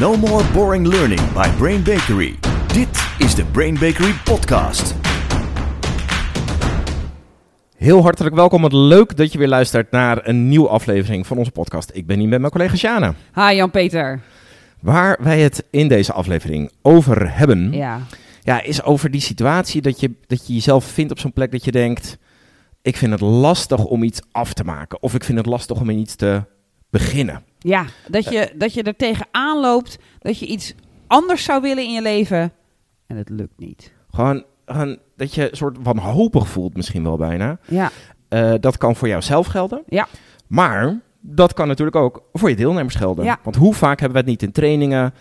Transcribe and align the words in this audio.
No 0.00 0.16
more 0.16 0.44
boring 0.52 0.86
learning 0.86 1.32
by 1.32 1.48
Brain 1.58 1.82
Bakery. 1.82 2.34
Dit 2.66 3.08
is 3.18 3.34
de 3.34 3.44
Brain 3.44 3.74
Bakery 3.74 4.12
podcast. 4.24 4.94
Heel 7.76 8.02
hartelijk 8.02 8.34
welkom. 8.34 8.62
Wat 8.62 8.72
leuk 8.72 9.16
dat 9.16 9.32
je 9.32 9.38
weer 9.38 9.48
luistert 9.48 9.90
naar 9.90 10.28
een 10.28 10.48
nieuwe 10.48 10.68
aflevering 10.68 11.26
van 11.26 11.38
onze 11.38 11.50
podcast. 11.50 11.90
Ik 11.92 12.06
ben 12.06 12.18
hier 12.18 12.28
met 12.28 12.40
mijn 12.40 12.52
collega 12.52 12.76
Sjana. 12.76 13.14
Hi 13.34 13.54
Jan-Peter. 13.54 14.20
Waar 14.80 15.18
wij 15.20 15.40
het 15.40 15.64
in 15.70 15.88
deze 15.88 16.12
aflevering 16.12 16.70
over 16.82 17.36
hebben, 17.36 17.72
ja. 17.72 18.00
Ja. 18.42 18.62
is 18.62 18.82
over 18.82 19.10
die 19.10 19.20
situatie 19.20 19.82
dat 19.82 20.00
je, 20.00 20.10
dat 20.26 20.46
je 20.46 20.52
jezelf 20.54 20.84
vindt 20.84 21.12
op 21.12 21.18
zo'n 21.18 21.32
plek 21.32 21.52
dat 21.52 21.64
je 21.64 21.72
denkt... 21.72 22.18
ik 22.82 22.96
vind 22.96 23.12
het 23.12 23.20
lastig 23.20 23.84
om 23.84 24.02
iets 24.02 24.20
af 24.32 24.52
te 24.52 24.64
maken. 24.64 25.02
Of 25.02 25.14
ik 25.14 25.24
vind 25.24 25.38
het 25.38 25.46
lastig 25.46 25.80
om 25.80 25.90
in 25.90 25.98
iets 25.98 26.14
te 26.14 26.42
beginnen. 26.90 27.42
Ja, 27.64 27.84
dat 28.08 28.24
je, 28.24 28.52
dat 28.56 28.74
je 28.74 28.82
er 28.82 28.96
tegenaan 28.96 29.60
loopt, 29.60 29.98
dat 30.18 30.38
je 30.38 30.46
iets 30.46 30.74
anders 31.06 31.44
zou 31.44 31.60
willen 31.62 31.84
in 31.84 31.92
je 31.92 32.02
leven 32.02 32.52
en 33.06 33.16
het 33.16 33.28
lukt 33.28 33.58
niet. 33.58 33.92
Gewoon, 34.10 34.44
gewoon 34.66 34.98
dat 35.16 35.34
je 35.34 35.50
een 35.50 35.56
soort 35.56 35.76
wanhopig 35.82 36.48
voelt 36.48 36.76
misschien 36.76 37.02
wel 37.02 37.16
bijna. 37.16 37.58
Ja, 37.66 37.90
Eh, 38.28 38.54
dat 38.60 38.76
kan 38.78 38.96
voor 38.96 39.08
jouzelf 39.08 39.46
gelden. 39.46 39.82
Ja. 39.88 40.06
Maar 40.46 41.00
dat 41.20 41.52
kan 41.52 41.68
natuurlijk 41.68 41.96
ook 41.96 42.22
voor 42.32 42.48
je 42.48 42.56
deelnemers 42.56 42.94
gelden. 42.94 43.24
Ja. 43.24 43.38
Want 43.42 43.56
hoe 43.56 43.74
vaak 43.74 44.00
hebben 44.00 44.18
we 44.18 44.30
het 44.30 44.30
niet 44.40 44.42
in 44.42 44.52
trainingen... 44.52 45.14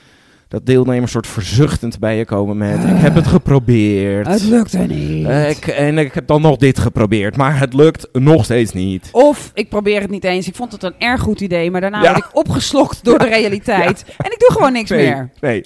dat 0.54 0.66
deelnemers 0.66 1.12
soort 1.12 1.28
verzuchtend 1.28 2.00
bij 2.00 2.18
je 2.18 2.26
komen 2.26 2.58
met... 2.58 2.84
ik 2.84 3.02
heb 3.02 3.16
het 3.16 3.28
geprobeerd. 3.28 4.28
het 4.28 4.44
lukte 4.44 4.78
niet. 4.78 5.28
Eh, 5.28 5.50
ik, 5.50 5.68
en 5.68 5.98
ik 5.98 6.14
heb 6.14 6.28
dan 6.28 6.42
nog 6.42 6.58
dit 6.58 6.80
geprobeerd, 6.80 7.38
maar 7.38 7.60
het 7.60 7.74
lukt 7.74 8.08
nog 8.12 8.44
steeds 8.44 8.74
niet. 8.74 9.10
Of 9.12 9.52
ik 9.54 9.70
probeer 9.70 10.02
het 10.02 10.10
niet 10.10 10.24
eens. 10.24 10.48
Ik 10.48 10.56
vond 10.56 10.72
het 10.72 10.84
een 10.84 10.94
erg 10.98 11.22
goed 11.22 11.42
idee, 11.42 11.72
maar 11.72 11.82
daarna 11.82 12.02
Ja. 12.02 12.12
word 12.12 12.26
ik 12.26 12.36
opgeslokt 12.36 13.04
door 13.04 13.20
de 13.20 13.28
realiteit. 13.40 14.06
En 14.18 14.32
ik 14.32 14.40
doe 14.40 14.52
gewoon 14.52 14.74
niks 14.74 14.90
nee, 14.90 15.08
meer. 15.08 15.30
nee. 15.42 15.64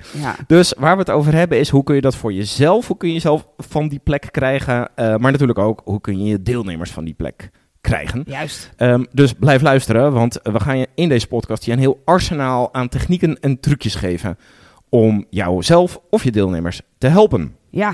Dus 0.47 0.73
waar 0.77 0.93
we 0.93 0.99
het 0.99 1.09
over 1.11 1.33
hebben 1.33 1.59
is 1.59 1.69
hoe 1.69 1.83
kun 1.83 1.95
je 1.95 2.01
dat 2.01 2.15
voor 2.15 2.33
jezelf, 2.33 2.87
hoe 2.87 2.97
kun 2.97 3.07
je 3.07 3.13
jezelf 3.13 3.47
van 3.57 3.87
die 3.87 4.01
plek 4.03 4.27
krijgen, 4.31 4.89
eh, 4.95 5.15
maar 5.15 5.31
natuurlijk 5.31 5.59
ook 5.59 5.81
hoe 5.83 6.01
kun 6.01 6.19
je 6.19 6.25
je 6.25 6.41
deelnemers 6.41 6.91
van 6.91 7.05
die 7.05 7.13
plek 7.13 7.49
krijgen. 7.81 8.23
Juist. 8.25 8.71
Ehm, 8.75 9.03
dus 9.11 9.33
blijf 9.33 9.61
luisteren, 9.61 10.13
want 10.13 10.39
we 10.43 10.59
gaan 10.59 10.77
je 10.77 10.87
in 10.95 11.09
deze 11.09 11.27
podcast 11.27 11.65
je 11.65 11.71
een 11.71 11.79
heel 11.79 12.01
arsenaal 12.05 12.73
aan 12.73 12.89
technieken 12.89 13.39
en 13.39 13.59
trucjes 13.59 13.95
geven 13.95 14.37
om 14.89 15.25
jouzelf 15.29 16.01
of 16.09 16.23
je 16.23 16.31
deelnemers 16.31 16.81
te 16.97 17.07
helpen. 17.07 17.55
Ja. 17.69 17.93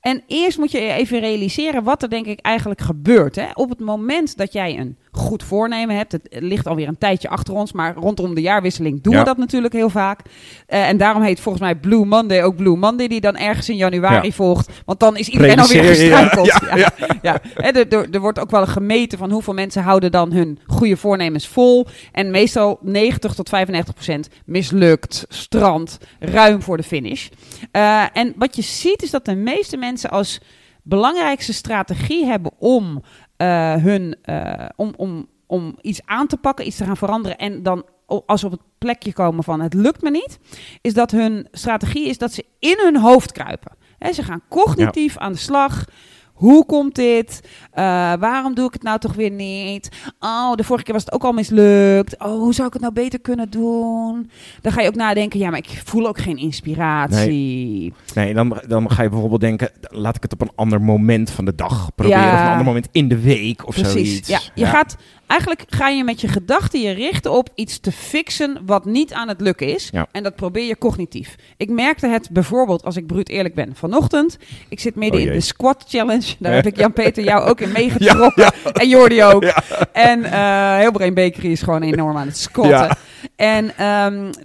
En 0.00 0.22
eerst 0.26 0.58
moet 0.58 0.70
je 0.70 0.78
even 0.78 1.20
realiseren 1.20 1.82
wat 1.82 2.02
er 2.02 2.10
denk 2.10 2.26
ik 2.26 2.40
eigenlijk 2.40 2.80
gebeurt. 2.80 3.36
Hè? 3.36 3.46
Op 3.54 3.68
het 3.68 3.80
moment 3.80 4.36
dat 4.36 4.52
jij 4.52 4.78
een 4.78 4.96
goed 5.14 5.42
voornemen 5.42 5.96
hebt, 5.96 6.12
het 6.12 6.28
ligt 6.30 6.66
alweer 6.66 6.88
een 6.88 6.98
tijdje 6.98 7.28
achter 7.28 7.54
ons, 7.54 7.72
maar 7.72 7.94
rondom 7.94 8.34
de 8.34 8.40
jaarwisseling 8.40 9.02
doen 9.02 9.12
Ja. 9.12 9.18
we 9.18 9.24
dat 9.24 9.36
natuurlijk 9.36 9.72
heel 9.72 9.90
vaak. 9.90 10.20
Eh, 10.66 10.88
en 10.88 10.96
daarom 10.96 11.22
heet 11.22 11.40
volgens 11.40 11.62
mij 11.64 11.74
Blue 11.76 12.04
Monday 12.04 12.42
ook 12.42 12.56
Blue 12.56 12.76
Monday, 12.76 13.08
die 13.08 13.20
dan 13.20 13.36
ergens 13.36 13.68
in 13.68 13.76
januari 13.76 14.26
Ja. 14.26 14.32
volgt. 14.32 14.68
Want 14.84 15.00
dan 15.00 15.16
is 15.16 15.28
iedereen 15.28 15.58
alweer 15.60 15.84
gestruikeld. 15.84 16.46
ja, 16.46 16.76
Ja, 16.76 16.92
ja. 17.22 17.40
Hè, 17.54 17.68
er, 17.70 17.88
er, 17.92 18.06
er 18.10 18.20
wordt 18.20 18.38
ook 18.38 18.50
wel 18.50 18.66
gemeten 18.66 19.18
van 19.18 19.30
hoeveel 19.30 19.54
mensen 19.54 19.82
houden 19.82 20.10
dan 20.12 20.32
hun 20.32 20.58
goede 20.66 20.96
voornemens 20.96 21.46
vol. 21.48 21.86
En 22.12 22.30
meestal 22.30 22.78
90 22.82 23.34
tot 23.34 23.48
95 23.48 23.94
procent 23.94 24.28
mislukt, 24.44 25.24
strand, 25.28 25.98
ruim 26.20 26.62
voor 26.62 26.76
de 26.76 26.82
finish. 26.82 27.28
Eh, 27.70 28.04
en 28.12 28.32
wat 28.36 28.56
je 28.56 28.62
ziet 28.62 29.02
is 29.02 29.10
dat 29.10 29.24
de 29.24 29.34
meeste 29.34 29.76
mensen 29.76 30.10
als 30.10 30.40
belangrijkste 30.84 31.52
strategie 31.52 32.26
hebben 32.26 32.52
om 32.58 33.02
eh, 33.36 33.74
hun 33.74 34.16
eh, 34.22 34.66
om, 34.76 34.92
om, 34.96 35.28
om 35.46 35.78
iets 35.80 36.00
aan 36.04 36.26
te 36.26 36.36
pakken, 36.36 36.66
iets 36.66 36.76
te 36.76 36.84
gaan 36.84 36.96
veranderen 36.96 37.38
en 37.38 37.62
dan 37.62 37.84
als 38.26 38.40
ze 38.40 38.46
op 38.46 38.52
het 38.52 38.60
plekje 38.78 39.12
komen 39.12 39.44
van 39.44 39.60
het 39.60 39.74
lukt 39.74 40.02
me 40.02 40.10
niet, 40.10 40.38
is 40.80 40.94
dat 40.94 41.10
hun 41.10 41.48
strategie 41.50 42.08
is 42.08 42.18
dat 42.18 42.32
ze 42.32 42.44
in 42.58 42.78
hun 42.82 42.96
hoofd 42.96 43.32
kruipen. 43.32 43.72
Ze 44.12 44.22
gaan 44.22 44.42
cognitief 44.48 45.18
aan 45.18 45.32
de 45.32 45.38
slag. 45.38 45.84
Hoe 46.32 46.66
komt 46.66 46.94
dit? 46.94 47.40
Eh, 47.70 47.82
waarom 48.18 48.54
doe 48.54 48.66
ik 48.66 48.72
het 48.72 48.82
nou 48.82 48.98
toch 48.98 49.14
weer 49.14 49.30
niet? 49.30 49.88
Oh, 50.20 50.54
de 50.54 50.64
vorige 50.64 50.84
keer 50.84 50.94
was 50.94 51.04
het 51.04 51.12
ook 51.14 51.24
al 51.24 51.32
mislukt. 51.32 52.18
Oh, 52.18 52.38
hoe 52.38 52.54
zou 52.54 52.66
ik 52.66 52.72
het 52.72 52.82
nou 52.82 52.94
beter 52.94 53.20
kunnen 53.20 53.50
doen? 53.50 54.30
Dan 54.60 54.72
ga 54.72 54.80
je 54.80 54.88
ook 54.88 54.94
nadenken, 54.94 55.38
ja, 55.38 55.50
maar 55.50 55.58
ik 55.58 55.82
voel 55.84 56.06
ook 56.06 56.18
geen 56.18 56.36
inspiratie. 56.36 57.92
Nee, 58.14 58.34
dan, 58.34 58.60
dan 58.68 58.90
ga 58.90 59.02
je 59.02 59.08
bijvoorbeeld 59.08 59.40
denken, 59.40 59.70
laat 59.80 60.16
ik 60.16 60.22
het 60.22 60.32
op 60.32 60.40
een 60.40 60.52
ander 60.54 60.80
moment 60.80 61.30
van 61.30 61.44
de 61.44 61.54
dag 61.54 61.94
proberen. 61.94 62.22
Ja. 62.22 62.32
Of 62.34 62.40
een 62.40 62.48
ander 62.50 62.64
moment 62.64 62.88
in 62.92 63.08
de 63.08 63.20
week 63.20 63.66
of 63.66 63.74
Precies. 63.74 63.92
zoiets. 63.92 64.28
Ja, 64.28 64.40
je 64.54 64.66
Gaat, 64.66 64.96
eigenlijk 65.32 65.64
ga 65.68 65.88
je 65.88 66.04
met 66.04 66.20
je 66.20 66.28
gedachten 66.28 66.80
je 66.80 66.90
richten 66.90 67.32
op 67.32 67.48
iets 67.54 67.78
te 67.80 67.92
fixen 67.92 68.58
wat 68.66 68.84
niet 68.84 69.12
aan 69.12 69.28
het 69.28 69.40
lukken 69.40 69.66
is. 69.66 69.88
Ja. 69.92 70.06
En 70.12 70.22
dat 70.22 70.36
probeer 70.36 70.66
je 70.66 70.78
cognitief. 70.78 71.34
Ik 71.56 71.70
merkte 71.70 72.06
het 72.06 72.28
bijvoorbeeld, 72.30 72.84
als 72.84 72.96
ik 72.96 73.06
bruut 73.06 73.28
eerlijk 73.28 73.54
ben, 73.54 73.76
vanochtend. 73.76 74.38
Ik 74.68 74.80
zit 74.80 74.94
midden 74.94 75.20
Oh 75.20 75.26
in 75.26 75.32
de 75.32 75.40
squat 75.40 75.84
challenge. 75.88 76.34
Daar 76.38 76.52
heb 76.54 76.66
ik 76.66 76.76
Jan-Peter 76.76 77.24
jou 77.24 77.48
ook 77.48 77.60
in 77.60 77.72
meegetrokken. 77.72 78.52
En 78.72 78.88
Jordi 78.88 79.22
ook. 79.22 79.42
En 79.92 80.24
eh 80.24 80.76
heel 80.76 80.90
Brain 80.92 81.14
Bakery 81.14 81.50
is 81.50 81.62
gewoon 81.62 81.82
enorm 81.82 82.16
aan 82.16 82.26
het 82.26 82.38
squatten. 82.38 82.96
En 83.36 83.72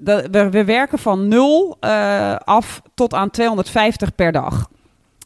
dat- 0.02 0.28
we, 0.32 0.50
we 0.50 0.64
werken 0.66 1.00
van 1.00 1.28
0 1.28 1.78
eh, 1.80 2.36
af 2.36 2.82
tot 2.96 3.14
aan 3.14 3.30
250 3.30 4.16
per 4.16 4.32
dag. 4.32 4.70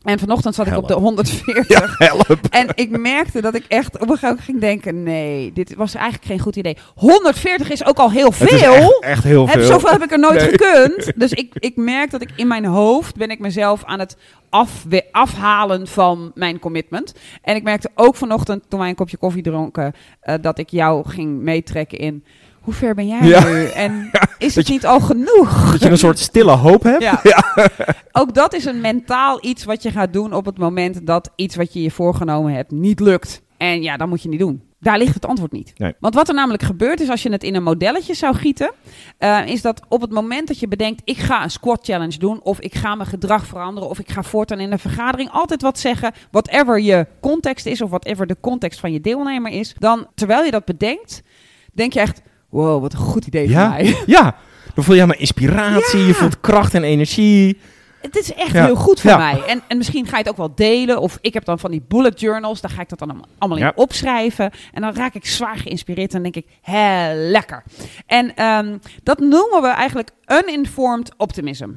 En 0.04 0.20
vanochtend 0.20 0.56
zat 0.56 0.68
ik 0.68 0.78
op 0.78 0.88
de 0.88 0.94
Help. 0.94 1.04
140. 1.06 1.98
Help. 1.98 2.38
En 2.50 2.68
ik 2.76 2.98
merkte 2.98 3.42
dat 3.42 3.56
ik 3.56 3.66
echt 3.68 3.94
op 3.96 4.02
een 4.02 4.08
gegeven 4.08 4.28
moment 4.28 4.46
ging 4.46 4.60
denken: 4.62 5.04
nee, 5.04 5.54
dit 5.54 5.76
was 5.76 5.94
eigenlijk 5.96 6.26
geen 6.26 6.40
goed 6.40 6.56
idee. 6.56 6.78
140 6.96 7.70
is 7.70 7.86
ook 7.86 7.98
al 7.98 8.12
heel 8.12 8.32
veel. 8.32 8.48
echt, 8.74 9.00
echt 9.04 9.24
heel 9.24 9.48
Heb, 9.48 9.60
veel. 9.60 9.68
zoveel 9.68 9.90
heb 9.92 10.04
ik 10.04 10.12
er 10.12 10.20
nooit 10.20 10.40
Nee. 10.40 10.50
gekund. 10.50 11.12
Dus 11.16 11.32
ik, 11.32 11.54
ik 11.60 11.76
merk 11.76 12.12
dat 12.12 12.22
ik 12.22 12.30
in 12.36 12.48
mijn 12.48 12.66
hoofd 12.66 13.16
ben 13.16 13.30
ik 13.30 13.40
mezelf 13.40 13.86
aan 13.86 14.00
het 14.00 14.18
af, 14.50 14.86
afhalen 15.12 15.88
van 15.88 16.32
mijn 16.36 16.60
commitment. 16.60 17.14
En 17.42 17.56
ik 17.56 17.64
merkte 17.64 17.90
ook 17.96 18.16
vanochtend 18.16 18.64
toen 18.68 18.80
wij 18.80 18.90
een 18.90 18.96
kopje 18.96 19.18
koffie 19.18 19.44
dronken, 19.44 19.94
eh, 20.22 20.36
dat 20.42 20.58
ik 20.58 20.70
jou 20.70 21.08
ging 21.10 21.40
meetrekken 21.42 21.98
in. 21.98 22.24
Hoe 22.62 22.74
ver 22.74 22.96
ben 22.96 23.08
jij 23.08 23.28
Ja. 23.28 23.46
nu? 23.50 23.66
En 23.66 24.10
is 24.38 24.48
Dat 24.48 24.56
het 24.56 24.68
je- 24.68 24.74
niet 24.74 24.86
al 24.86 25.00
genoeg? 25.00 25.72
Dat 25.72 25.82
je 25.82 25.90
een 25.90 25.98
soort 25.98 26.20
stille 26.20 26.52
hoop 26.52 26.84
hebt. 26.84 27.04
Ja. 27.04 27.22
Ook 28.12 28.34
dat 28.34 28.54
is 28.54 28.66
een 28.66 28.82
mentaal 28.82 29.46
iets 29.46 29.64
wat 29.64 29.84
je 29.84 29.92
gaat 29.92 30.14
doen 30.14 30.34
op 30.34 30.46
het 30.46 30.58
moment 30.58 31.08
dat 31.08 31.32
iets 31.36 31.56
wat 31.56 31.74
je 31.74 31.82
je 31.82 31.92
voorgenomen 31.92 32.54
hebt 32.54 32.72
niet 32.72 33.00
lukt. 33.00 33.42
En 33.58 33.82
ja, 33.84 33.98
dan 33.98 34.10
moet 34.10 34.22
je 34.22 34.30
niet 34.30 34.40
doen. 34.40 34.62
Daar 34.80 34.98
ligt 34.98 35.14
het 35.14 35.26
antwoord 35.26 35.52
niet. 35.52 35.74
Nee. 35.78 35.94
Want 36.00 36.14
wat 36.16 36.28
er 36.28 36.34
namelijk 36.36 36.64
gebeurt 36.64 37.00
is 37.00 37.10
als 37.10 37.24
je 37.24 37.32
het 37.32 37.44
in 37.44 37.56
een 37.56 37.64
modelletje 37.64 38.14
zou 38.14 38.36
gieten, 38.36 38.72
eh, 39.18 39.40
is 39.46 39.62
dat 39.62 39.82
op 39.90 40.02
het 40.02 40.12
moment 40.12 40.48
dat 40.48 40.60
je 40.60 40.68
bedenkt, 40.68 41.02
ik 41.04 41.18
ga 41.18 41.44
een 41.44 41.50
squat 41.52 41.80
challenge 41.86 42.18
doen, 42.18 42.42
of 42.44 42.60
ik 42.60 42.76
ga 42.76 42.96
mijn 42.96 43.10
gedrag 43.10 43.46
veranderen, 43.46 43.90
of 43.90 44.00
ik 44.00 44.12
ga 44.12 44.24
voortaan 44.24 44.60
in 44.60 44.72
een 44.72 44.80
vergadering 44.80 45.30
altijd 45.32 45.62
wat 45.62 45.80
zeggen, 45.80 46.12
whatever 46.32 46.80
je 46.80 47.08
context 47.20 47.66
is, 47.66 47.82
of 47.82 47.90
whatever 47.90 48.28
de 48.28 48.38
context 48.42 48.80
van 48.80 48.92
je 48.92 49.02
deelnemer 49.02 49.52
is, 49.52 49.76
dan 49.80 50.08
terwijl 50.16 50.44
je 50.44 50.52
dat 50.52 50.66
bedenkt, 50.66 51.22
denk 51.74 51.94
je 51.94 52.00
echt, 52.00 52.22
wow, 52.52 52.82
wat 52.82 52.94
een 52.94 53.00
goed 53.00 53.26
idee 53.28 53.46
van 53.52 53.60
Ja. 53.62 53.70
mij. 53.70 53.98
Ja. 54.06 54.36
Dan 54.74 54.84
voel 54.84 54.96
je 54.96 55.02
helemaal 55.02 55.22
inspiratie, 55.22 56.00
Ja. 56.00 56.06
je 56.08 56.14
voelt 56.14 56.40
kracht 56.40 56.74
en 56.74 56.84
energie. 56.84 57.60
Het 58.02 58.16
is 58.18 58.34
echt 58.34 58.52
Ja. 58.52 58.66
heel 58.66 58.76
goed 58.76 59.02
voor 59.02 59.18
mij. 59.18 59.44
En, 59.48 59.62
en 59.68 59.78
misschien 59.78 60.06
ga 60.06 60.12
je 60.12 60.18
het 60.24 60.30
ook 60.32 60.38
wel 60.38 60.56
delen. 60.56 61.00
Of 61.02 61.18
ik 61.22 61.34
heb 61.34 61.46
dan 61.46 61.60
van 61.60 61.72
die 61.72 61.84
bullet 61.88 62.20
journals. 62.20 62.62
Daar 62.62 62.72
ga 62.72 62.82
ik 62.82 62.90
dat 62.90 63.00
dan 63.00 63.26
allemaal- 63.38 63.58
in 63.58 63.72
opschrijven. 63.76 64.52
En 64.74 64.82
dan 64.82 64.94
raak 64.94 65.14
ik 65.14 65.26
zwaar 65.26 65.58
geïnspireerd. 65.58 66.14
En 66.14 66.22
denk 66.24 66.36
ik, 66.36 66.46
hé, 66.62 67.14
lekker. 67.14 67.64
En 68.06 68.36
ehm, 68.36 68.78
dat 69.04 69.20
noemen 69.20 69.62
we 69.62 69.68
eigenlijk 69.68 70.10
uninformed 70.46 71.12
optimism. 71.18 71.70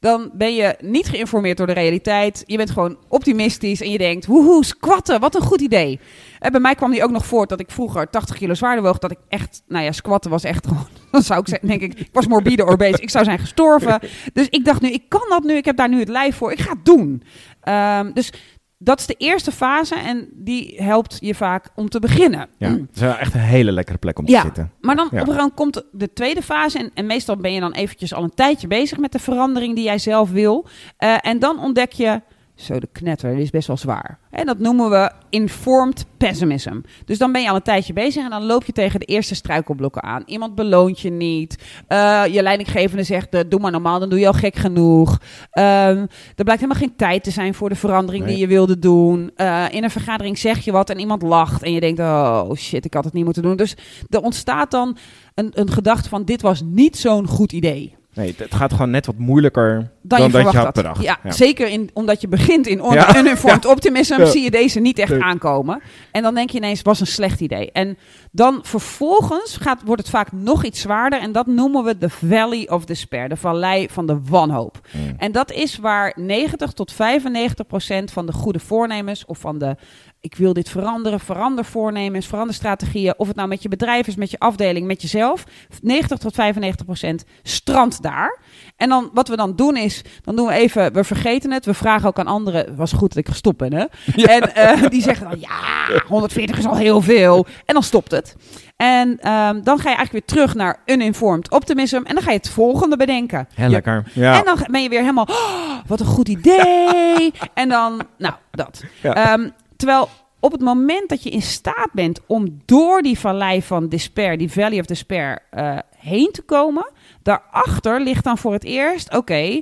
Dan 0.00 0.30
ben 0.32 0.54
je 0.54 0.76
niet 0.80 1.08
geïnformeerd 1.08 1.56
door 1.56 1.66
de 1.66 1.72
realiteit. 1.72 2.42
Je 2.46 2.56
bent 2.56 2.70
gewoon 2.70 2.96
optimistisch 3.08 3.80
en 3.80 3.90
je 3.90 3.98
denkt, 3.98 4.26
woehoe, 4.26 4.64
squatten, 4.64 5.20
wat 5.20 5.34
een 5.34 5.42
goed 5.42 5.60
idee. 5.60 6.00
En 6.38 6.52
bij 6.52 6.60
mij 6.60 6.74
kwam 6.74 6.90
die 6.90 7.02
ook 7.02 7.10
nog 7.10 7.26
voort 7.26 7.48
dat 7.48 7.60
ik 7.60 7.70
vroeger 7.70 8.10
80 8.10 8.36
kilo 8.36 8.54
zwaarder 8.54 8.84
woog. 8.84 8.98
Dat 8.98 9.10
ik 9.10 9.18
echt, 9.28 9.62
nou 9.68 9.84
ja, 9.84 9.92
squatten 9.92 10.30
was 10.30 10.44
echt 10.44 10.66
gewoon, 10.68 10.86
dan 11.10 11.22
zou 11.22 11.40
ik 11.40 11.48
zeggen, 11.48 11.68
denk 11.68 11.80
ik, 11.80 11.98
ik 11.98 12.08
was 12.12 12.26
morbide 12.26 12.64
obese. 12.72 13.02
Ik 13.02 13.10
zou 13.10 13.24
zijn 13.24 13.38
gestorven. 13.38 14.00
Dus 14.32 14.48
ik 14.48 14.64
dacht 14.64 14.80
nu, 14.80 14.90
ik 14.90 15.08
kan 15.08 15.26
dat 15.28 15.42
nu, 15.42 15.54
ik 15.54 15.64
heb 15.64 15.76
daar 15.76 15.88
nu 15.88 15.98
het 15.98 16.08
lijf 16.08 16.36
voor, 16.36 16.52
ik 16.52 16.60
ga 16.60 16.70
het 16.70 16.84
doen. 16.84 17.22
Ehm, 17.60 18.12
dus 18.12 18.32
dat 18.78 19.00
is 19.00 19.06
de 19.06 19.14
eerste 19.18 19.52
fase 19.52 19.94
en 19.94 20.28
die 20.32 20.74
helpt 20.82 21.16
je 21.20 21.34
vaak 21.34 21.68
om 21.74 21.88
te 21.88 22.00
beginnen. 22.00 22.48
Ja. 22.58 22.68
Het 22.70 22.88
is 22.94 23.00
wel 23.00 23.14
echt 23.16 23.34
een 23.34 23.40
hele 23.40 23.72
lekkere 23.72 23.98
plek 23.98 24.18
om 24.18 24.24
te 24.24 24.32
Ja. 24.32 24.42
zitten. 24.42 24.72
Maar 24.80 24.96
dan 24.96 25.08
Ja. 25.10 25.20
op 25.20 25.26
een 25.28 25.34
gegeven 25.34 25.52
moment 25.56 25.82
komt 25.82 25.84
de 26.00 26.12
tweede 26.12 26.42
fase. 26.42 26.78
En, 26.78 26.90
en 26.94 27.06
meestal 27.06 27.36
ben 27.36 27.52
je 27.52 27.60
dan 27.60 27.72
eventjes 27.72 28.14
al 28.14 28.22
een 28.22 28.34
tijdje 28.34 28.66
bezig 28.66 28.98
met 28.98 29.12
de 29.12 29.18
verandering 29.18 29.74
die 29.74 29.84
jij 29.84 29.98
zelf 29.98 30.30
wil. 30.30 30.66
Eh, 30.96 31.16
en 31.20 31.38
dan 31.38 31.58
ontdek 31.60 31.92
je, 31.92 32.20
zo 32.58 32.78
de 32.78 32.88
knetter, 32.92 33.34
dit 33.34 33.42
is 33.42 33.50
best 33.50 33.66
wel 33.66 33.76
zwaar. 33.76 34.18
En 34.30 34.46
dat 34.46 34.58
noemen 34.58 34.90
we 34.90 35.10
informed 35.30 36.06
pessimism. 36.16 36.80
Dus 37.04 37.18
dan 37.18 37.32
ben 37.32 37.42
je 37.42 37.48
al 37.48 37.54
een 37.56 37.62
tijdje 37.62 37.92
bezig 37.92 38.24
en 38.24 38.30
dan 38.30 38.44
loop 38.44 38.64
je 38.64 38.72
tegen 38.72 39.00
de 39.00 39.06
eerste 39.06 39.34
struikelblokken 39.34 40.02
aan. 40.02 40.22
Iemand 40.26 40.54
beloont 40.54 41.00
je 41.00 41.10
niet. 41.10 41.62
Eh, 41.88 42.22
je 42.30 42.42
leidinggevende 42.42 43.02
zegt, 43.02 43.34
eh, 43.34 43.40
doe 43.48 43.60
maar 43.60 43.70
normaal, 43.70 43.98
dan 43.98 44.08
doe 44.08 44.18
je 44.18 44.26
al 44.26 44.32
gek 44.32 44.56
genoeg. 44.56 45.18
Ehm, 45.50 46.06
er 46.36 46.44
blijkt 46.44 46.62
helemaal 46.62 46.82
geen 46.82 46.96
tijd 46.96 47.24
te 47.24 47.30
zijn 47.30 47.54
voor 47.54 47.68
de 47.68 47.74
verandering 47.74 48.24
Nee. 48.24 48.32
die 48.32 48.42
je 48.42 48.48
wilde 48.48 48.78
doen. 48.78 49.30
Eh, 49.36 49.64
in 49.70 49.84
een 49.84 49.90
vergadering 49.90 50.38
zeg 50.38 50.64
je 50.64 50.72
wat 50.72 50.90
en 50.90 50.98
iemand 50.98 51.22
lacht 51.22 51.62
en 51.62 51.72
je 51.72 51.80
denkt, 51.80 52.00
oh 52.00 52.54
shit, 52.54 52.84
ik 52.84 52.94
had 52.94 53.04
het 53.04 53.12
niet 53.12 53.24
moeten 53.24 53.42
doen. 53.42 53.56
Dus 53.56 53.74
er 54.08 54.20
ontstaat 54.22 54.70
dan 54.70 54.96
een, 55.34 55.50
een 55.54 55.70
gedachte 55.70 56.08
van, 56.08 56.24
dit 56.24 56.42
was 56.42 56.62
niet 56.64 56.96
zo'n 56.96 57.26
goed 57.26 57.52
idee. 57.52 57.97
Nee, 58.18 58.34
het 58.36 58.54
gaat 58.54 58.72
gewoon 58.72 58.90
net 58.90 59.06
wat 59.06 59.18
moeilijker 59.18 59.90
dan, 60.02 60.18
Dan, 60.18 60.26
je 60.26 60.44
dat 60.44 60.52
je 60.52 60.58
had 60.58 60.74
bedacht. 60.74 61.02
Ja, 61.02 61.18
zeker 61.28 61.68
in, 61.68 61.90
omdat 61.92 62.20
je 62.20 62.28
begint 62.28 62.66
in 62.66 62.82
on 62.82 62.92
Ja. 62.92 63.16
uninformed 63.16 63.66
optimism, 63.74 64.26
zie 64.26 64.42
je 64.42 64.50
deze 64.50 64.80
niet 64.80 64.98
echt 64.98 65.20
aankomen. 65.20 65.82
En 66.12 66.22
dan 66.22 66.34
denk 66.34 66.50
je 66.50 66.56
ineens, 66.56 66.82
was 66.82 67.00
een 67.00 67.06
slecht 67.06 67.40
idee. 67.40 67.72
En 67.72 67.98
dan 68.32 68.58
vervolgens 68.62 69.56
gaat, 69.56 69.82
wordt 69.84 70.00
het 70.00 70.10
vaak 70.10 70.32
nog 70.32 70.64
iets 70.64 70.80
zwaarder. 70.80 71.20
En 71.20 71.32
dat 71.32 71.46
noemen 71.46 71.84
we 71.84 71.98
de 71.98 72.10
Valley 72.10 72.68
of 72.68 72.84
Despair, 72.84 73.28
de 73.28 73.36
vallei 73.36 73.88
van 73.90 74.06
de 74.06 74.20
wanhoop. 74.28 74.80
Mm. 74.92 75.14
En 75.16 75.32
dat 75.32 75.52
is 75.52 75.78
waar 75.78 76.12
90 76.16 76.72
tot 76.72 76.92
95 76.92 77.66
procent 77.66 78.10
van 78.10 78.26
de 78.26 78.32
goede 78.32 78.58
voornemens 78.58 79.24
of 79.24 79.38
van 79.38 79.58
de 79.58 79.76
ik 80.20 80.34
wil 80.36 80.52
dit 80.52 80.68
veranderen, 80.68 81.20
verander 81.20 81.64
voornemens, 81.64 82.26
verander 82.26 82.54
strategieën, 82.54 83.14
of 83.16 83.26
het 83.26 83.36
nou 83.36 83.48
met 83.48 83.62
je 83.62 83.68
bedrijf 83.68 84.06
is, 84.06 84.16
met 84.16 84.30
je 84.30 84.38
afdeling, 84.38 84.86
met 84.86 85.02
jezelf, 85.02 85.44
90 85.82 86.18
tot 86.18 86.34
95 86.34 86.86
procent 86.86 87.24
strandt 87.42 88.02
daar. 88.02 88.38
En 88.76 88.88
dan 88.88 89.10
wat 89.12 89.28
we 89.28 89.36
dan 89.36 89.56
doen 89.56 89.76
is, 89.76 90.02
dan 90.22 90.36
doen 90.36 90.46
we 90.46 90.52
even, 90.52 90.92
we 90.92 91.04
vergeten 91.04 91.52
het, 91.52 91.64
we 91.64 91.74
vragen 91.74 92.08
ook 92.08 92.18
aan 92.18 92.26
anderen, 92.26 92.64
het 92.64 92.76
was 92.76 92.92
goed 92.92 93.08
dat 93.08 93.18
ik 93.18 93.28
gestopt 93.28 93.56
ben, 93.56 93.72
hè? 93.74 93.84
En 94.24 94.54
eh, 94.54 94.88
die 94.90 95.02
zeggen 95.02 95.30
dan, 95.30 95.40
ja, 95.40 96.00
140 96.06 96.58
is 96.58 96.66
al 96.66 96.76
heel 96.76 97.00
veel. 97.00 97.46
En 97.64 97.74
dan 97.74 97.82
stopt 97.82 98.10
het. 98.10 98.36
En 98.76 99.18
ehm, 99.20 99.62
dan 99.62 99.78
ga 99.78 99.90
je 99.90 99.96
eigenlijk 99.96 100.12
weer 100.12 100.24
terug 100.24 100.54
naar 100.54 100.82
uninformed 100.86 101.50
optimism 101.50 102.00
en 102.04 102.14
dan 102.14 102.22
ga 102.22 102.30
je 102.30 102.36
het 102.36 102.48
volgende 102.48 102.96
bedenken. 102.96 103.48
Heel 103.54 103.68
lekker. 103.68 104.10
Ja. 104.12 104.38
en 104.38 104.44
dan 104.44 104.58
ben 104.70 104.82
je 104.82 104.88
weer 104.88 105.00
helemaal, 105.00 105.26
"Oh, 105.30 105.78
wat 105.86 106.00
een 106.00 106.06
goed 106.06 106.28
idee. 106.28 107.32
en 107.54 107.68
dan, 107.68 108.02
nou, 108.18 108.34
dat. 108.50 108.84
Ja. 109.02 109.14
Ehm, 109.14 109.48
terwijl 109.78 110.08
op 110.40 110.52
het 110.52 110.60
moment 110.60 111.08
dat 111.08 111.22
je 111.22 111.30
in 111.30 111.42
staat 111.42 111.88
bent 111.92 112.20
om 112.26 112.62
door 112.64 113.02
die 113.02 113.18
vallei 113.18 113.62
van 113.62 113.88
despair, 113.88 114.38
die 114.38 114.52
valley 114.52 114.78
of 114.78 114.86
despair, 114.86 115.42
eh, 115.50 115.78
heen 115.96 116.30
te 116.32 116.42
komen, 116.42 116.90
daarachter 117.22 118.00
ligt 118.00 118.24
dan 118.24 118.38
voor 118.38 118.52
het 118.52 118.64
eerst, 118.64 119.16
oké, 119.16 119.60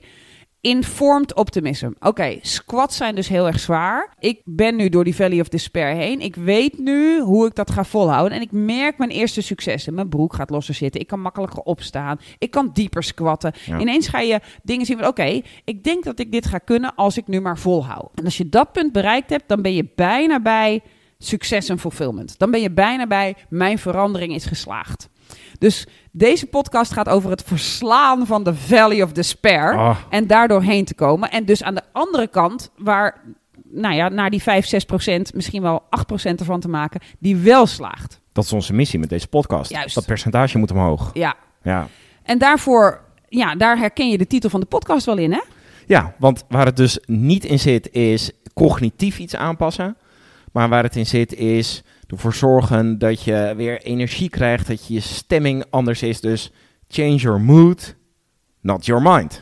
informed 0.60 1.34
optimism. 1.34 1.90
Oké, 2.00 2.38
squats 2.40 2.96
zijn 2.96 3.14
dus 3.14 3.28
heel 3.28 3.46
erg 3.46 3.60
zwaar. 3.60 4.14
Ik 4.18 4.40
ben 4.44 4.76
nu 4.76 4.88
door 4.88 5.04
die 5.04 5.14
valley 5.14 5.40
of 5.40 5.48
despair 5.48 5.94
heen. 5.94 6.20
Ik 6.20 6.34
weet 6.34 6.78
nu 6.78 7.20
hoe 7.20 7.46
ik 7.46 7.54
dat 7.54 7.70
ga 7.70 7.84
volhouden. 7.84 8.36
En 8.38 8.42
ik 8.42 8.52
merk 8.52 8.98
mijn 8.98 9.10
eerste 9.10 9.40
successen. 9.40 9.94
Mijn 9.94 10.08
broek 10.08 10.34
gaat 10.34 10.50
losser 10.50 10.74
zitten. 10.74 11.00
Ik 11.00 11.06
kan 11.06 11.20
makkelijker 11.20 11.60
opstaan. 11.60 12.20
Ik 12.38 12.50
kan 12.50 12.70
dieper 12.72 13.02
squatten. 13.02 13.52
Ja. 13.64 13.78
Ineens 13.78 14.08
ga 14.08 14.20
je 14.20 14.40
dingen 14.62 14.86
zien 14.86 14.98
van... 14.98 15.06
Oké, 15.06 15.40
ik 15.64 15.84
denk 15.84 16.04
dat 16.04 16.18
ik 16.18 16.32
dit 16.32 16.46
ga 16.46 16.58
kunnen 16.58 16.94
als 16.94 17.16
ik 17.16 17.26
nu 17.26 17.40
maar 17.40 17.58
volhoud. 17.58 18.10
En 18.14 18.24
als 18.24 18.36
je 18.36 18.48
dat 18.48 18.72
punt 18.72 18.92
bereikt 18.92 19.30
hebt... 19.30 19.48
dan 19.48 19.62
ben 19.62 19.74
je 19.74 19.88
bijna 19.94 20.40
bij 20.40 20.82
succes 21.18 21.68
en 21.68 21.78
fulfillment. 21.78 22.38
Dan 22.38 22.50
ben 22.50 22.60
je 22.60 22.70
bijna 22.70 23.06
bij 23.06 23.34
mijn 23.48 23.78
verandering 23.78 24.34
is 24.34 24.44
geslaagd. 24.44 25.08
Dus 25.58 25.86
deze 26.10 26.46
podcast 26.46 26.92
gaat 26.92 27.08
over 27.08 27.30
het 27.30 27.42
verslaan 27.42 28.26
van 28.26 28.44
de 28.44 28.54
Valley 28.54 29.02
of 29.02 29.12
Despair 29.12 29.74
Oh, 29.74 29.96
en 30.10 30.26
daardoor 30.26 30.62
heen 30.62 30.84
te 30.84 30.94
komen. 30.94 31.30
En 31.30 31.44
dus 31.44 31.62
aan 31.62 31.74
de 31.74 31.82
andere 31.92 32.26
kant, 32.28 32.70
waar, 32.76 33.20
nou 33.64 33.94
ja, 33.94 34.08
naar 34.08 34.30
die 34.30 34.42
5, 34.42 34.66
6 34.66 34.84
procent, 34.84 35.34
misschien 35.34 35.62
wel 35.62 35.82
8 35.90 36.06
procent 36.06 36.40
ervan 36.40 36.60
te 36.60 36.68
maken, 36.68 37.00
die 37.18 37.36
wel 37.36 37.66
slaagt. 37.66 38.20
dat 38.32 38.44
is 38.44 38.52
onze 38.52 38.72
missie 38.72 38.98
met 38.98 39.08
deze 39.08 39.28
podcast. 39.28 39.70
Juist. 39.70 39.94
Dat 39.94 40.06
percentage 40.06 40.58
moet 40.58 40.70
omhoog. 40.70 41.10
Ja. 41.12 41.34
Ja. 41.62 41.88
En 42.22 42.38
daarvoor, 42.38 43.00
ja, 43.28 43.54
daar 43.54 43.78
herken 43.78 44.08
je 44.10 44.18
de 44.18 44.26
titel 44.26 44.50
van 44.50 44.60
de 44.60 44.66
podcast 44.66 45.06
wel 45.06 45.16
in, 45.18 45.32
hè? 45.32 45.40
ja, 45.86 46.14
want 46.18 46.44
waar 46.48 46.66
het 46.66 46.76
dus 46.76 46.98
niet 47.06 47.44
in 47.44 47.58
zit 47.58 47.90
is 47.92 48.30
cognitief 48.54 49.18
iets 49.18 49.36
aanpassen. 49.36 49.96
Maar 50.52 50.68
waar 50.68 50.82
het 50.82 50.96
in 50.96 51.06
zit 51.06 51.34
is 51.34 51.82
ervoor 52.06 52.34
zorgen 52.34 52.98
dat 52.98 53.22
je 53.22 53.52
weer 53.56 53.82
energie 53.82 54.28
krijgt. 54.28 54.66
Dat 54.66 54.86
je 54.86 54.94
je 54.94 55.00
stemming 55.00 55.64
anders 55.70 56.02
is. 56.02 56.20
Dus 56.20 56.52
change 56.88 57.16
your 57.16 57.40
mood, 57.40 57.94
not 58.60 58.86
your 58.86 59.02
mind. 59.02 59.40